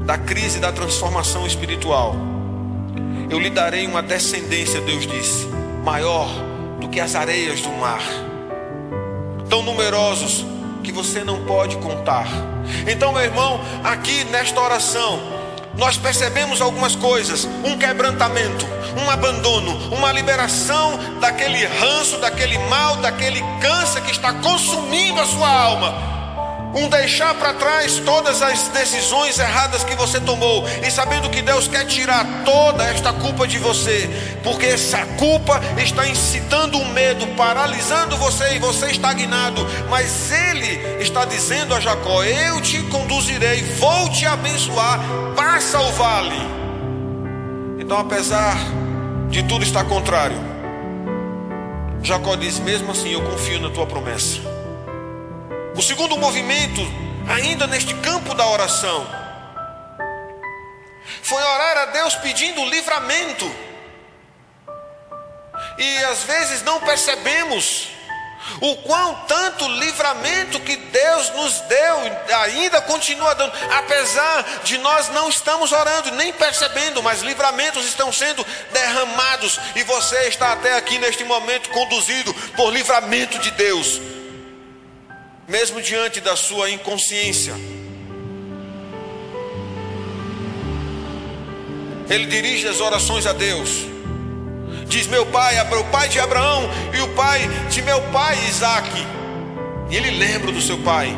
[0.06, 2.16] da crise da transformação espiritual.
[3.30, 5.46] Eu lhe darei uma descendência, Deus disse,
[5.84, 6.30] maior
[6.80, 8.02] do que as areias do mar,
[9.50, 10.46] tão numerosos
[10.84, 12.28] que você não pode contar.
[12.88, 15.20] Então, meu irmão, aqui nesta oração,
[15.78, 18.66] nós percebemos algumas coisas: um quebrantamento,
[19.04, 25.50] um abandono, uma liberação daquele ranço, daquele mal, daquele câncer que está consumindo a sua
[25.50, 26.15] alma.
[26.76, 31.70] Um deixar para trás todas as decisões erradas que você tomou e sabendo que Deus
[31.70, 34.10] quer tirar toda esta culpa de você,
[34.44, 39.66] porque essa culpa está incitando o medo, paralisando você e você estagnado.
[39.90, 45.00] Mas Ele está dizendo a Jacó: Eu te conduzirei, vou te abençoar,
[45.34, 46.42] passa o vale.
[47.80, 48.58] Então, apesar
[49.30, 50.38] de tudo estar contrário,
[52.04, 54.55] Jacó diz: Mesmo assim, eu confio na tua promessa.
[55.78, 56.80] O segundo movimento,
[57.28, 59.06] ainda neste campo da oração,
[61.22, 63.54] foi orar a Deus pedindo livramento.
[65.78, 67.90] E às vezes não percebemos
[68.62, 71.98] o quão tanto livramento que Deus nos deu,
[72.42, 78.46] ainda continua dando, apesar de nós não estamos orando, nem percebendo, mas livramentos estão sendo
[78.72, 84.15] derramados, e você está até aqui neste momento conduzido por livramento de Deus
[85.48, 87.54] mesmo diante da sua inconsciência.
[92.10, 93.86] Ele dirige as orações a Deus.
[94.88, 98.90] Diz: Meu pai, o pai de Abraão e o pai de meu pai Isaac.
[99.90, 101.16] E ele lembra do seu pai.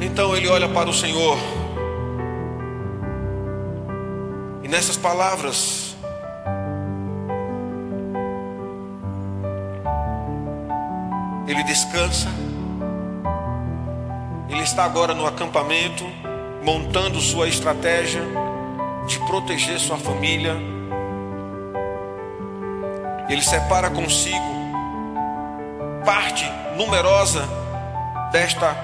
[0.00, 1.38] Então ele olha para o Senhor.
[4.62, 5.83] E nessas palavras,
[12.14, 12.28] descansa.
[14.48, 16.04] Ele está agora no acampamento,
[16.62, 18.22] montando sua estratégia
[19.06, 20.56] de proteger sua família.
[23.28, 24.54] Ele separa consigo
[26.04, 26.44] parte
[26.76, 27.48] numerosa
[28.30, 28.76] desta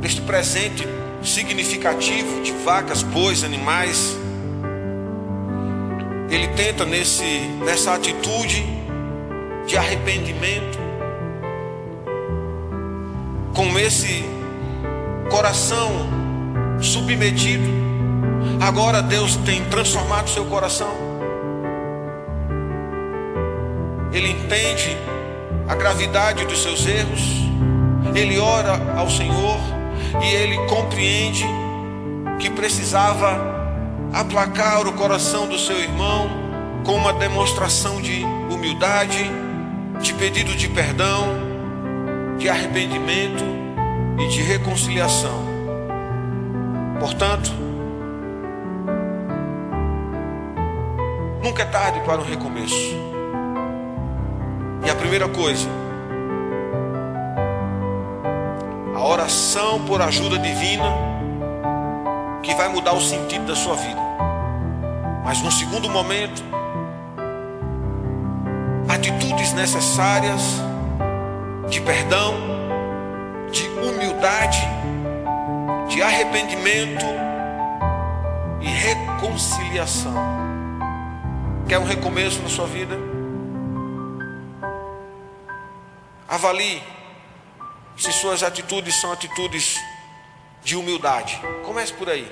[0.00, 0.86] deste presente
[1.22, 4.16] significativo de vacas, bois, animais.
[6.30, 8.64] Ele tenta nesse nessa atitude
[9.66, 10.78] de arrependimento,
[13.58, 14.24] com esse
[15.28, 15.90] coração
[16.80, 17.68] submetido.
[18.60, 20.92] Agora Deus tem transformado seu coração.
[24.12, 24.96] Ele entende
[25.68, 27.20] a gravidade dos seus erros.
[28.14, 29.58] Ele ora ao Senhor
[30.22, 31.44] e ele compreende
[32.38, 33.40] que precisava
[34.12, 36.30] aplacar o coração do seu irmão
[36.84, 39.28] com uma demonstração de humildade
[40.00, 41.47] de pedido de perdão,
[42.38, 43.44] de arrependimento
[44.18, 45.44] e de reconciliação.
[47.00, 47.50] Portanto,
[51.42, 52.96] nunca é tarde para um recomeço.
[54.86, 55.68] E a primeira coisa,
[58.94, 60.92] a oração por ajuda divina
[62.42, 64.00] que vai mudar o sentido da sua vida.
[65.24, 66.42] Mas no segundo momento,
[68.88, 70.67] atitudes necessárias
[71.68, 72.34] de perdão,
[73.50, 74.60] de humildade,
[75.88, 77.04] de arrependimento
[78.60, 80.14] e reconciliação.
[81.68, 82.96] Quer um recomeço na sua vida?
[86.26, 86.82] Avalie
[87.96, 89.78] se suas atitudes são atitudes
[90.62, 91.40] de humildade.
[91.64, 92.30] Comece por aí.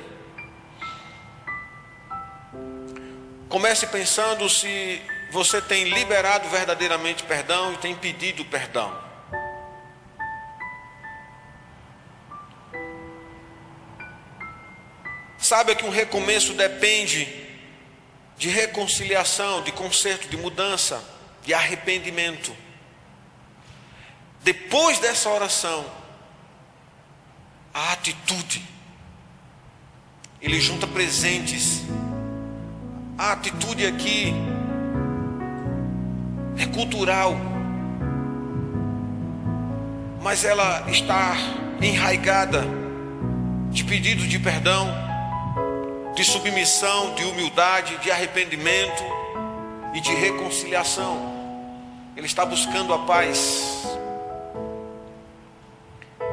[3.49, 9.06] Comece pensando se você tem liberado verdadeiramente perdão e tem pedido perdão.
[15.47, 17.29] Saiba que um recomeço depende
[18.37, 21.01] de reconciliação, de conserto, de mudança,
[21.45, 22.53] de arrependimento.
[24.43, 25.87] Depois dessa oração,
[27.73, 28.61] a atitude,
[30.43, 31.83] ele junta presentes.
[33.17, 34.35] A atitude aqui
[36.59, 37.37] é cultural,
[40.21, 41.37] mas ela está
[41.81, 42.65] enraigada
[43.71, 45.06] de pedido de perdão,
[46.17, 49.05] de submissão, de humildade, de arrependimento
[49.93, 51.37] e de reconciliação.
[52.17, 53.87] Ele está buscando a paz.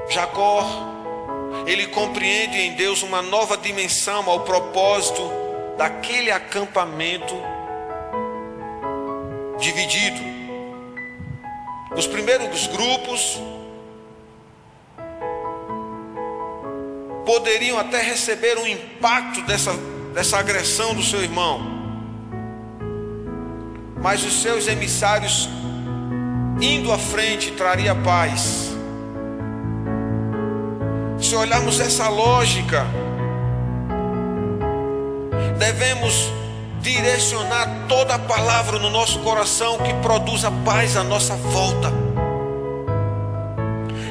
[0.09, 0.65] Jacó,
[1.67, 5.29] ele compreende em Deus uma nova dimensão ao propósito
[5.77, 7.35] daquele acampamento
[9.59, 10.21] dividido.
[11.93, 13.37] Os primeiros grupos
[17.25, 19.73] poderiam até receber um impacto dessa,
[20.13, 21.61] dessa agressão do seu irmão,
[24.01, 25.49] mas os seus emissários
[26.61, 28.71] indo à frente traria paz.
[31.19, 32.85] Se olharmos essa lógica,
[35.57, 36.31] devemos
[36.81, 42.02] direcionar toda a palavra no nosso coração que produza paz à nossa volta.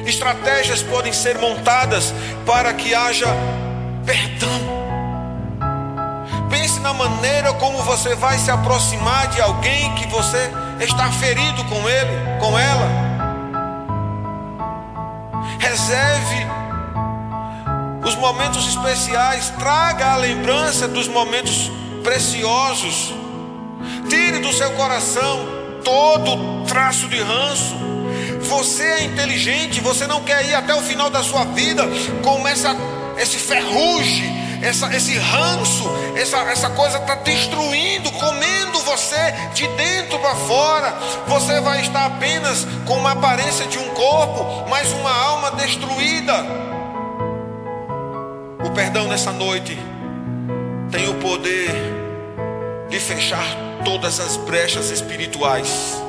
[0.05, 2.13] Estratégias podem ser montadas
[2.45, 3.27] para que haja
[4.05, 4.83] perdão.
[6.49, 11.89] Pense na maneira como você vai se aproximar de alguém que você está ferido com
[11.89, 12.87] ele, com ela.
[15.59, 16.47] Reserve
[18.05, 21.71] os momentos especiais, traga a lembrança dos momentos
[22.03, 23.13] preciosos.
[24.09, 25.47] Tire do seu coração
[25.83, 27.92] todo traço de ranço.
[28.53, 31.83] Você é inteligente, você não quer ir até o final da sua vida
[32.23, 32.75] com essa,
[33.17, 34.31] esse ferrugem,
[34.61, 39.17] essa, esse ranço, essa, essa coisa está destruindo, comendo você
[39.55, 40.93] de dentro para fora.
[41.27, 46.45] Você vai estar apenas com uma aparência de um corpo, mas uma alma destruída.
[48.63, 49.75] O perdão nessa noite
[50.91, 51.71] tem o poder
[52.87, 53.43] de fechar
[53.83, 56.02] todas as brechas espirituais.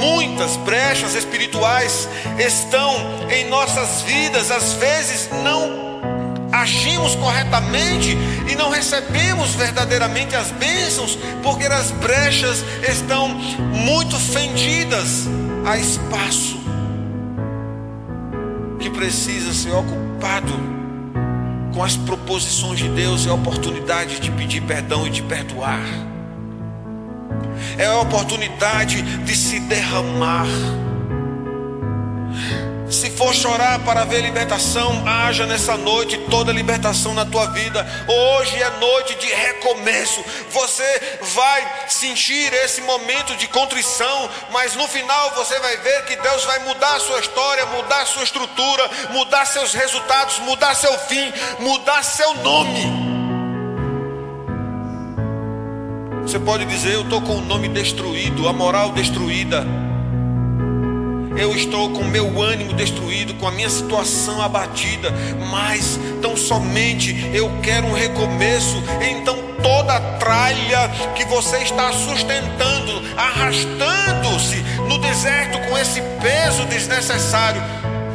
[0.00, 2.94] Muitas brechas espirituais estão
[3.30, 5.84] em nossas vidas, às vezes não
[6.52, 8.16] agimos corretamente
[8.50, 15.26] e não recebemos verdadeiramente as bênçãos, porque as brechas estão muito fendidas
[15.66, 16.62] a espaço
[18.78, 20.52] que precisa ser ocupado
[21.74, 26.13] com as proposições de Deus é a oportunidade de pedir perdão e de perdoar.
[27.78, 30.46] É a oportunidade de se derramar.
[32.90, 37.84] Se for chorar para ver libertação, haja nessa noite toda libertação na tua vida.
[38.06, 40.24] Hoje é noite de recomeço.
[40.50, 46.44] Você vai sentir esse momento de contrição, mas no final você vai ver que Deus
[46.44, 51.32] vai mudar a sua história, mudar a sua estrutura, mudar seus resultados, mudar seu fim,
[51.58, 53.13] mudar seu nome.
[56.34, 59.64] Você pode dizer: Eu estou com o nome destruído, a moral destruída
[61.36, 65.12] eu estou com meu ânimo destruído, com a minha situação abatida,
[65.50, 68.82] mas tão somente eu quero um recomeço.
[69.00, 74.56] Então toda a tralha que você está sustentando, arrastando-se
[74.88, 77.62] no deserto com esse peso desnecessário,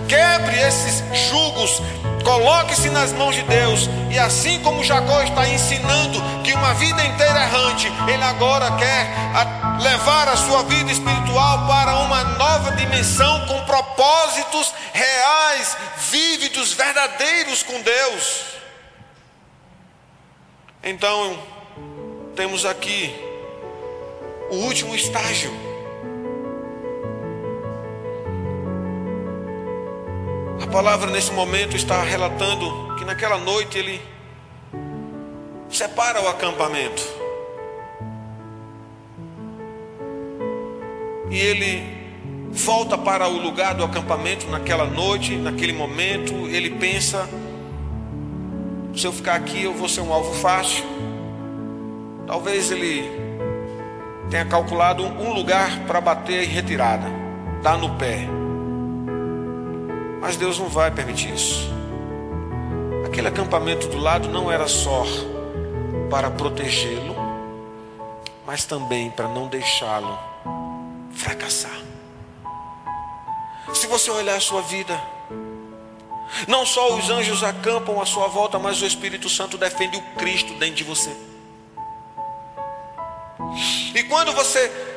[0.10, 1.82] quebre esses jugos,
[2.24, 7.44] Coloque-se nas mãos de Deus, e assim como Jacó está ensinando que uma vida inteira
[7.44, 9.08] errante, ele agora quer
[9.82, 15.78] levar a sua vida espiritual para uma nova dimensão com propósitos reais,
[16.12, 18.44] vívidos, verdadeiros com Deus.
[20.84, 21.40] Então,
[22.36, 23.16] temos aqui
[24.52, 25.69] o último estágio
[30.62, 34.02] A palavra nesse momento está relatando que naquela noite ele
[35.70, 37.02] separa o acampamento.
[41.30, 42.00] E ele
[42.52, 47.30] volta para o lugar do acampamento naquela noite, naquele momento, ele pensa:
[48.96, 50.84] se eu ficar aqui, eu vou ser um alvo fácil.
[52.28, 53.10] Talvez ele
[54.30, 57.08] tenha calculado um lugar para bater em retirada,
[57.64, 58.28] dar no pé.
[60.20, 61.70] Mas Deus não vai permitir isso.
[63.06, 65.04] Aquele acampamento do lado não era só
[66.10, 67.16] para protegê-lo,
[68.46, 70.18] mas também para não deixá-lo
[71.12, 71.80] fracassar.
[73.74, 75.00] Se você olhar a sua vida,
[76.48, 80.54] não só os anjos acampam à sua volta, mas o Espírito Santo defende o Cristo
[80.56, 81.16] dentro de você.
[83.96, 84.89] E quando você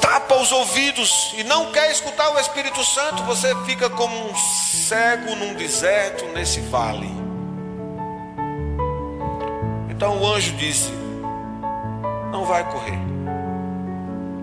[0.00, 5.34] tapa os ouvidos e não quer escutar o Espírito Santo, você fica como um cego
[5.34, 7.10] num deserto nesse vale.
[9.90, 10.90] Então o anjo disse:
[12.30, 12.98] Não vai correr,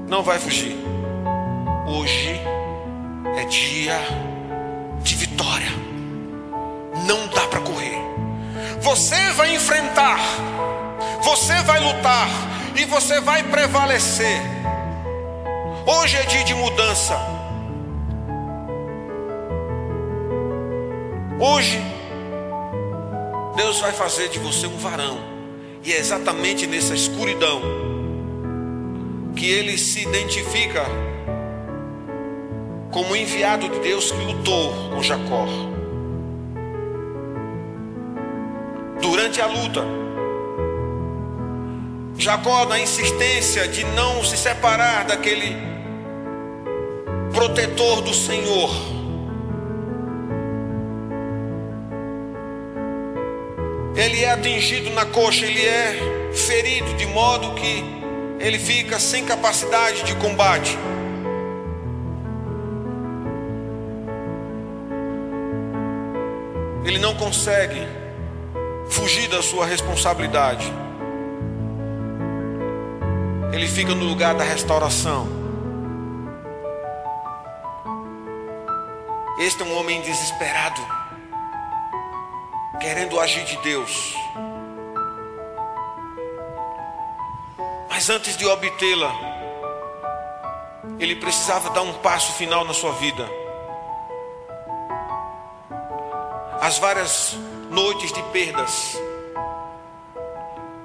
[0.08, 0.76] não vai fugir.
[1.88, 2.40] Hoje
[3.38, 4.00] é dia
[5.02, 5.72] de vitória.
[7.06, 7.98] Não dá para correr.
[8.82, 10.20] Você vai enfrentar,
[11.22, 12.28] você vai lutar
[12.76, 14.42] e você vai prevalecer.
[15.86, 17.18] Hoje é dia de mudança.
[21.40, 21.82] Hoje,
[23.56, 25.18] Deus vai fazer de você um varão,
[25.84, 27.62] e é exatamente nessa escuridão
[29.36, 30.86] que ele se identifica
[32.92, 35.46] como enviado de Deus que lutou com Jacó.
[39.02, 39.82] Durante a luta,
[42.20, 45.56] Jacó, na insistência de não se separar daquele
[47.34, 48.70] protetor do Senhor,
[53.96, 57.84] ele é atingido na coxa, ele é ferido de modo que
[58.40, 60.78] ele fica sem capacidade de combate.
[66.90, 67.88] ele não consegue
[68.90, 70.66] fugir da sua responsabilidade.
[73.60, 75.28] Ele fica no lugar da restauração.
[79.38, 80.80] Este é um homem desesperado,
[82.80, 84.16] querendo agir de Deus.
[87.90, 89.14] Mas antes de obtê-la,
[90.98, 93.30] ele precisava dar um passo final na sua vida.
[96.62, 97.36] as várias
[97.70, 98.98] noites de perdas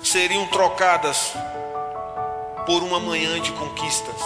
[0.01, 1.35] seriam trocadas
[2.67, 4.21] por uma manhã de conquistas.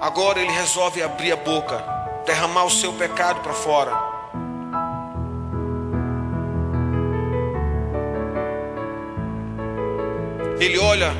[0.00, 1.82] Agora ele resolve abrir a boca,
[2.24, 3.92] derramar o seu pecado para fora.
[10.60, 11.12] Ele olha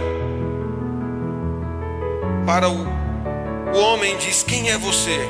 [2.47, 2.87] para o,
[3.75, 5.27] o homem e diz: Quem é você?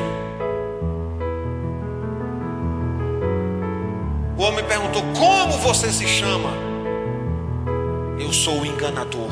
[4.36, 6.67] O homem perguntou: Como você se chama?
[8.20, 9.30] Eu sou o enganador.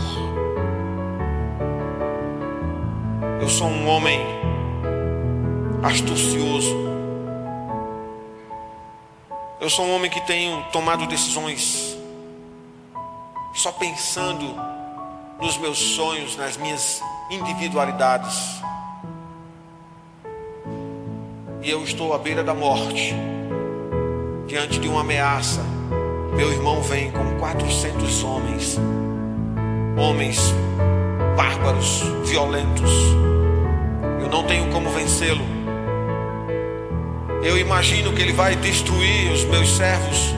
[3.41, 4.21] Eu sou um homem
[5.83, 6.75] astucioso.
[9.61, 11.97] Eu sou um homem que tenho tomado decisões
[13.53, 14.55] só pensando
[15.41, 18.61] nos meus sonhos, nas minhas individualidades.
[21.63, 23.15] E eu estou à beira da morte
[24.47, 25.61] diante de uma ameaça,
[26.37, 28.79] meu irmão vem com 400 homens,
[29.97, 30.39] homens
[31.35, 32.91] bárbaros, violentos.
[34.21, 35.45] Eu não tenho como vencê-lo.
[37.43, 40.35] Eu imagino que ele vai destruir os meus servos.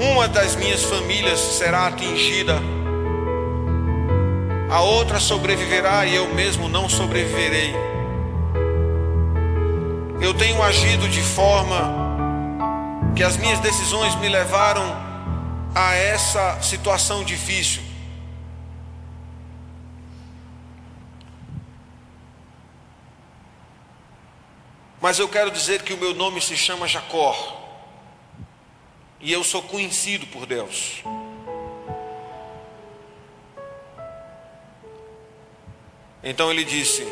[0.00, 2.58] Uma das minhas famílias será atingida.
[4.70, 7.74] A outra sobreviverá e eu mesmo não sobreviverei.
[10.22, 12.03] Eu tenho agido de forma
[13.14, 14.82] que as minhas decisões me levaram
[15.74, 17.82] a essa situação difícil.
[25.00, 27.60] Mas eu quero dizer que o meu nome se chama Jacó.
[29.20, 31.02] E eu sou conhecido por Deus.
[36.22, 37.06] Então ele disse: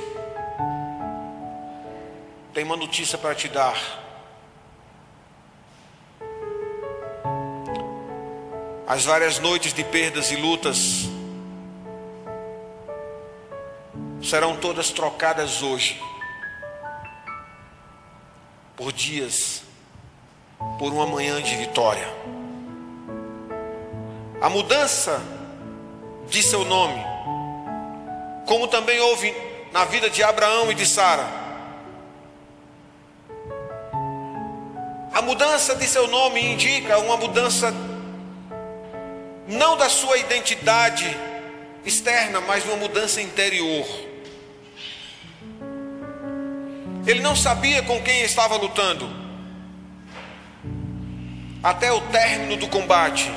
[2.53, 4.12] Tem uma notícia para te dar.
[8.93, 11.09] As várias noites de perdas e lutas
[14.23, 15.99] serão todas trocadas hoje
[18.77, 19.63] por dias,
[20.79, 22.07] por uma manhã de vitória.
[24.43, 25.23] A mudança
[26.29, 27.03] de seu nome,
[28.47, 29.35] como também houve
[29.73, 31.27] na vida de Abraão e de Sara.
[35.15, 37.73] A mudança de seu nome indica uma mudança
[39.47, 41.17] não da sua identidade
[41.85, 43.87] externa, mas uma mudança interior.
[47.07, 49.11] Ele não sabia com quem estava lutando.
[51.63, 53.31] Até o término do combate.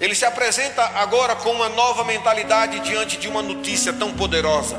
[0.00, 4.78] Ele se apresenta agora com uma nova mentalidade diante de uma notícia tão poderosa.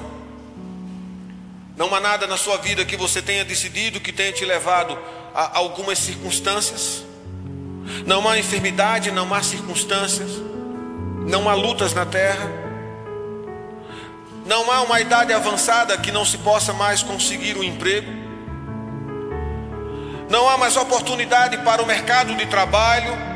[1.76, 4.98] Não há nada na sua vida que você tenha decidido que tenha te levado
[5.34, 7.03] a algumas circunstâncias.
[8.06, 10.32] Não há enfermidade, não há circunstâncias,
[11.28, 12.50] não há lutas na terra.
[14.46, 18.12] Não há uma idade avançada que não se possa mais conseguir um emprego.
[20.30, 23.34] Não há mais oportunidade para o mercado de trabalho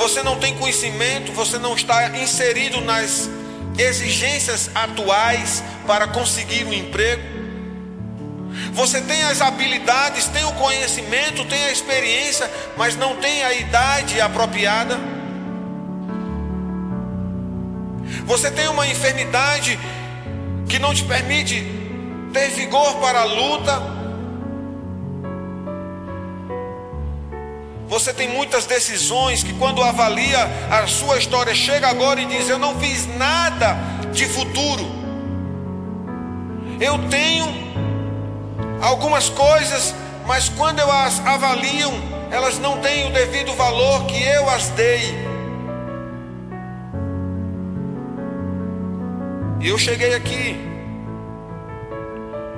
[0.00, 3.28] você não tem conhecimento, você não está inserido nas
[3.76, 7.39] exigências atuais para conseguir um emprego.
[8.72, 14.20] Você tem as habilidades, tem o conhecimento, tem a experiência, mas não tem a idade
[14.20, 14.98] apropriada.
[18.24, 19.78] Você tem uma enfermidade
[20.68, 21.66] que não te permite
[22.32, 24.00] ter vigor para a luta.
[27.88, 30.38] Você tem muitas decisões que, quando avalia
[30.70, 33.76] a sua história, chega agora e diz: Eu não fiz nada
[34.12, 35.00] de futuro.
[36.80, 37.46] Eu tenho
[38.80, 39.94] algumas coisas,
[40.26, 41.90] mas quando eu as avalio,
[42.30, 45.14] elas não têm o devido valor que eu as dei.
[49.60, 50.56] E eu cheguei aqui.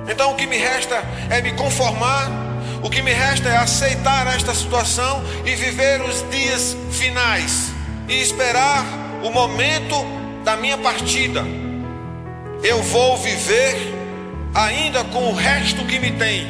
[0.07, 2.43] Então o que me resta é me conformar
[2.83, 7.71] o que me resta é aceitar esta situação e viver os dias finais
[8.09, 8.83] e esperar
[9.23, 9.95] o momento
[10.43, 11.45] da minha partida.
[12.61, 14.02] Eu vou viver
[14.53, 16.47] ainda com o resto que me tem.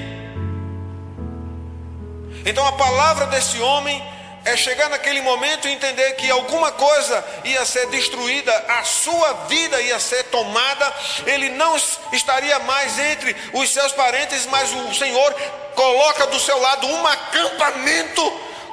[2.45, 4.03] Então a palavra desse homem
[4.43, 9.81] é chegar naquele momento e entender que alguma coisa ia ser destruída, a sua vida
[9.81, 10.93] ia ser tomada,
[11.25, 11.77] ele não
[12.11, 15.33] estaria mais entre os seus parentes, mas o Senhor
[15.73, 18.21] coloca do seu lado um acampamento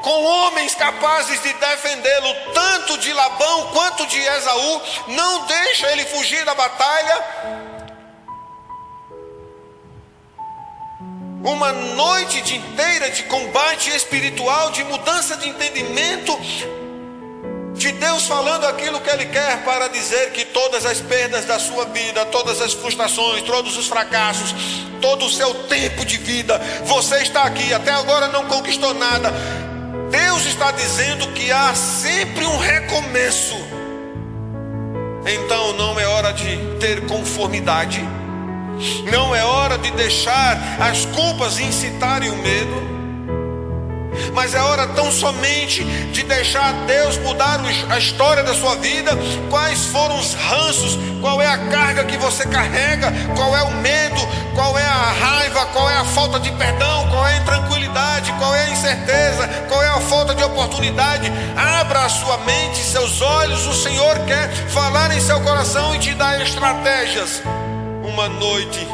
[0.03, 6.45] com homens capazes de defendê-lo, tanto de Labão quanto de Esaú, não deixa ele fugir
[6.45, 7.70] da batalha
[11.43, 16.38] uma noite de inteira de combate espiritual, de mudança de entendimento,
[17.74, 21.86] de Deus falando aquilo que Ele quer para dizer que todas as perdas da sua
[21.86, 24.55] vida, todas as frustrações, todos os fracassos,
[25.01, 29.32] todo o seu tempo de vida, você está aqui, até agora não conquistou nada.
[30.11, 33.57] Deus está dizendo que há sempre um recomeço.
[35.26, 38.07] Então não é hora de ter conformidade
[39.11, 42.91] não é hora de deixar as culpas incitarem o medo.
[44.35, 49.12] Mas é hora tão somente de deixar Deus mudar a história da sua vida.
[49.49, 50.99] Quais foram os ranços?
[51.20, 53.12] Qual é a carga que você carrega?
[53.35, 54.20] Qual é o medo?
[54.55, 55.66] Qual é a raiva?
[55.66, 57.09] Qual é a falta de perdão?
[57.09, 58.33] Qual é a intranquilidade?
[58.39, 59.49] Qual é a incerteza?
[59.68, 61.31] Qual é a falta de oportunidade?
[61.57, 63.66] Abra a sua mente, seus olhos.
[63.66, 67.43] O Senhor quer falar em seu coração e te dar estratégias
[68.12, 68.86] uma noite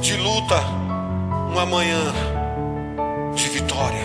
[0.00, 0.60] de luta,
[1.50, 2.12] uma manhã
[3.34, 4.04] de vitória.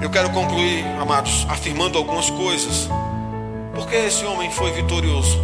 [0.00, 2.88] Eu quero concluir, amados, afirmando algumas coisas.
[3.74, 5.40] Porque esse homem foi vitorioso?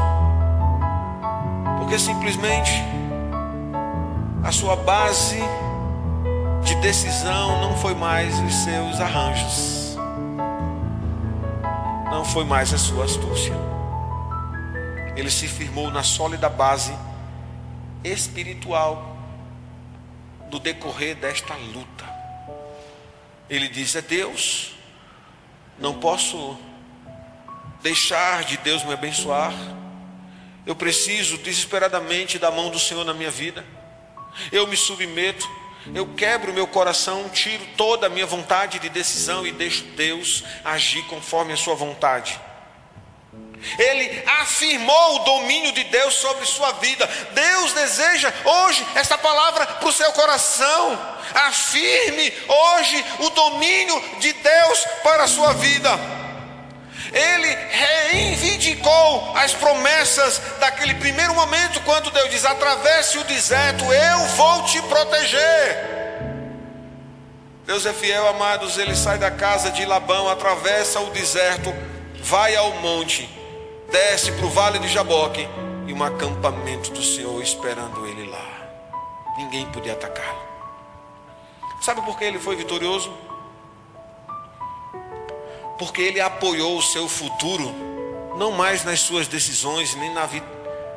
[1.79, 2.73] Porque simplesmente
[4.43, 5.41] a sua base
[6.63, 9.97] de decisão não foi mais os seus arranjos,
[12.11, 13.71] não foi mais a sua astúcia
[15.17, 16.93] ele se firmou na sólida base
[18.05, 19.17] espiritual
[20.49, 22.09] do decorrer desta luta.
[23.49, 24.75] Ele diz: É Deus,
[25.79, 26.59] não posso
[27.83, 29.53] deixar de Deus me abençoar.
[30.67, 33.65] Eu preciso desesperadamente da mão do Senhor na minha vida.
[34.53, 35.49] Eu me submeto,
[35.95, 41.03] eu quebro meu coração, tiro toda a minha vontade de decisão e deixo Deus agir
[41.07, 42.39] conforme a sua vontade.
[43.79, 47.09] Ele afirmou o domínio de Deus sobre sua vida.
[47.33, 50.99] Deus deseja hoje esta palavra para o seu coração.
[51.35, 55.91] Afirme hoje o domínio de Deus para a sua vida.
[57.13, 64.65] Ele reivindicou as promessas daquele primeiro momento, quando Deus diz: atravesse o deserto, eu vou
[64.65, 66.01] te proteger.
[67.67, 68.79] Deus é fiel, amados.
[68.79, 71.73] Ele sai da casa de Labão, atravessa o deserto,
[72.21, 73.29] vai ao monte,
[73.91, 75.47] desce para o vale de Jaboque
[75.87, 78.47] e um acampamento do Senhor esperando ele lá.
[79.37, 80.39] Ninguém podia atacá-lo.
[81.81, 83.13] Sabe por que ele foi vitorioso?
[85.79, 87.75] Porque ele apoiou o seu futuro,
[88.37, 90.43] não mais nas suas decisões, nem na, vi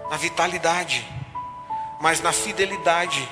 [0.09, 1.07] na vitalidade,
[2.01, 3.27] mas na fidelidade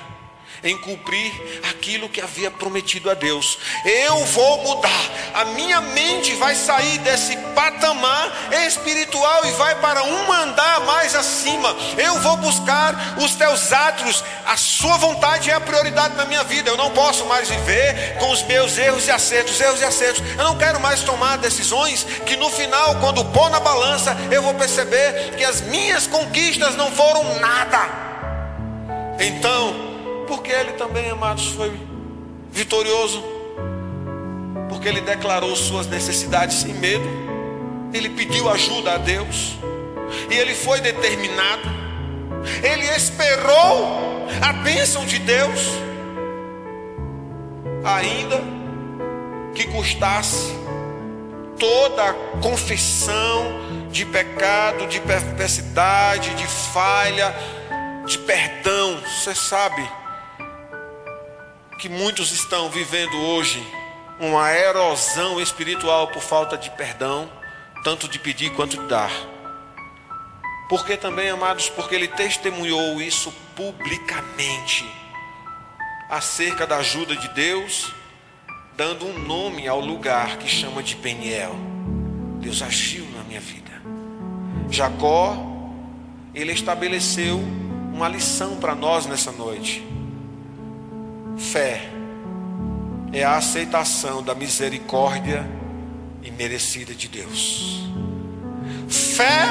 [0.62, 1.32] em cumprir
[1.70, 3.58] aquilo que havia prometido a Deus.
[3.84, 10.32] Eu vou mudar, a minha mente vai sair desse patamar espiritual e vai para um
[10.32, 11.74] andar mais acima.
[11.96, 16.70] Eu vou buscar os teus atos, a sua vontade é a prioridade na minha vida.
[16.70, 20.22] Eu não posso mais viver com os meus erros e acertos, erros e acertos.
[20.30, 24.54] Eu não quero mais tomar decisões que no final, quando pôr na balança, eu vou
[24.54, 27.88] perceber que as minhas conquistas não foram nada.
[29.18, 29.91] Então,
[30.26, 31.72] porque ele também, amados, foi
[32.50, 33.22] vitorioso.
[34.68, 37.08] Porque ele declarou suas necessidades sem medo.
[37.92, 39.56] Ele pediu ajuda a Deus.
[40.30, 41.68] E ele foi determinado.
[42.62, 45.60] Ele esperou a bênção de Deus.
[47.84, 48.40] Ainda
[49.54, 50.52] que custasse
[51.58, 53.60] toda a confissão
[53.90, 57.34] de pecado, de perversidade, de falha,
[58.06, 58.98] de perdão.
[59.00, 59.88] Você sabe
[61.82, 63.60] que muitos estão vivendo hoje
[64.20, 67.28] uma erosão espiritual por falta de perdão,
[67.82, 69.10] tanto de pedir quanto de dar.
[70.68, 74.88] Porque também, amados, porque ele testemunhou isso publicamente
[76.08, 77.92] acerca da ajuda de Deus,
[78.76, 81.56] dando um nome ao lugar que chama de Peniel.
[82.38, 83.72] Deus agiu na minha vida.
[84.70, 85.36] Jacó,
[86.32, 87.38] ele estabeleceu
[87.92, 89.84] uma lição para nós nessa noite.
[91.36, 91.82] Fé
[93.12, 95.46] é a aceitação da misericórdia
[96.22, 97.86] imerecida de Deus.
[98.88, 99.48] Fé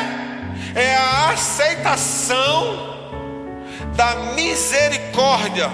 [0.76, 2.92] é a aceitação
[3.96, 5.70] da misericórdia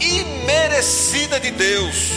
[0.00, 2.10] imerecida de Deus.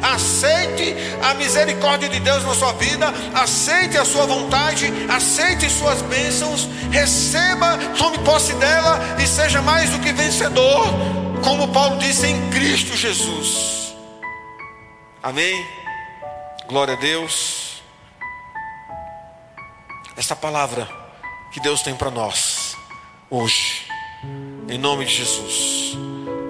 [0.00, 6.68] Aceite a misericórdia de Deus na sua vida, aceite a sua vontade, aceite suas bênçãos,
[6.90, 12.96] receba, tome posse dela e seja mais do que vencedor como Paulo disse, em Cristo
[12.96, 13.94] Jesus.
[15.22, 15.66] Amém?
[16.68, 17.82] Glória a Deus.
[20.16, 20.88] Essa palavra
[21.52, 22.76] que Deus tem para nós
[23.30, 23.86] hoje,
[24.68, 25.96] em nome de Jesus,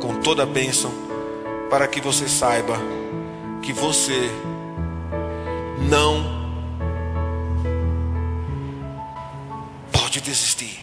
[0.00, 0.92] com toda a bênção,
[1.70, 2.78] para que você saiba
[3.62, 4.30] que você
[5.88, 6.38] não
[9.92, 10.76] pode desistir.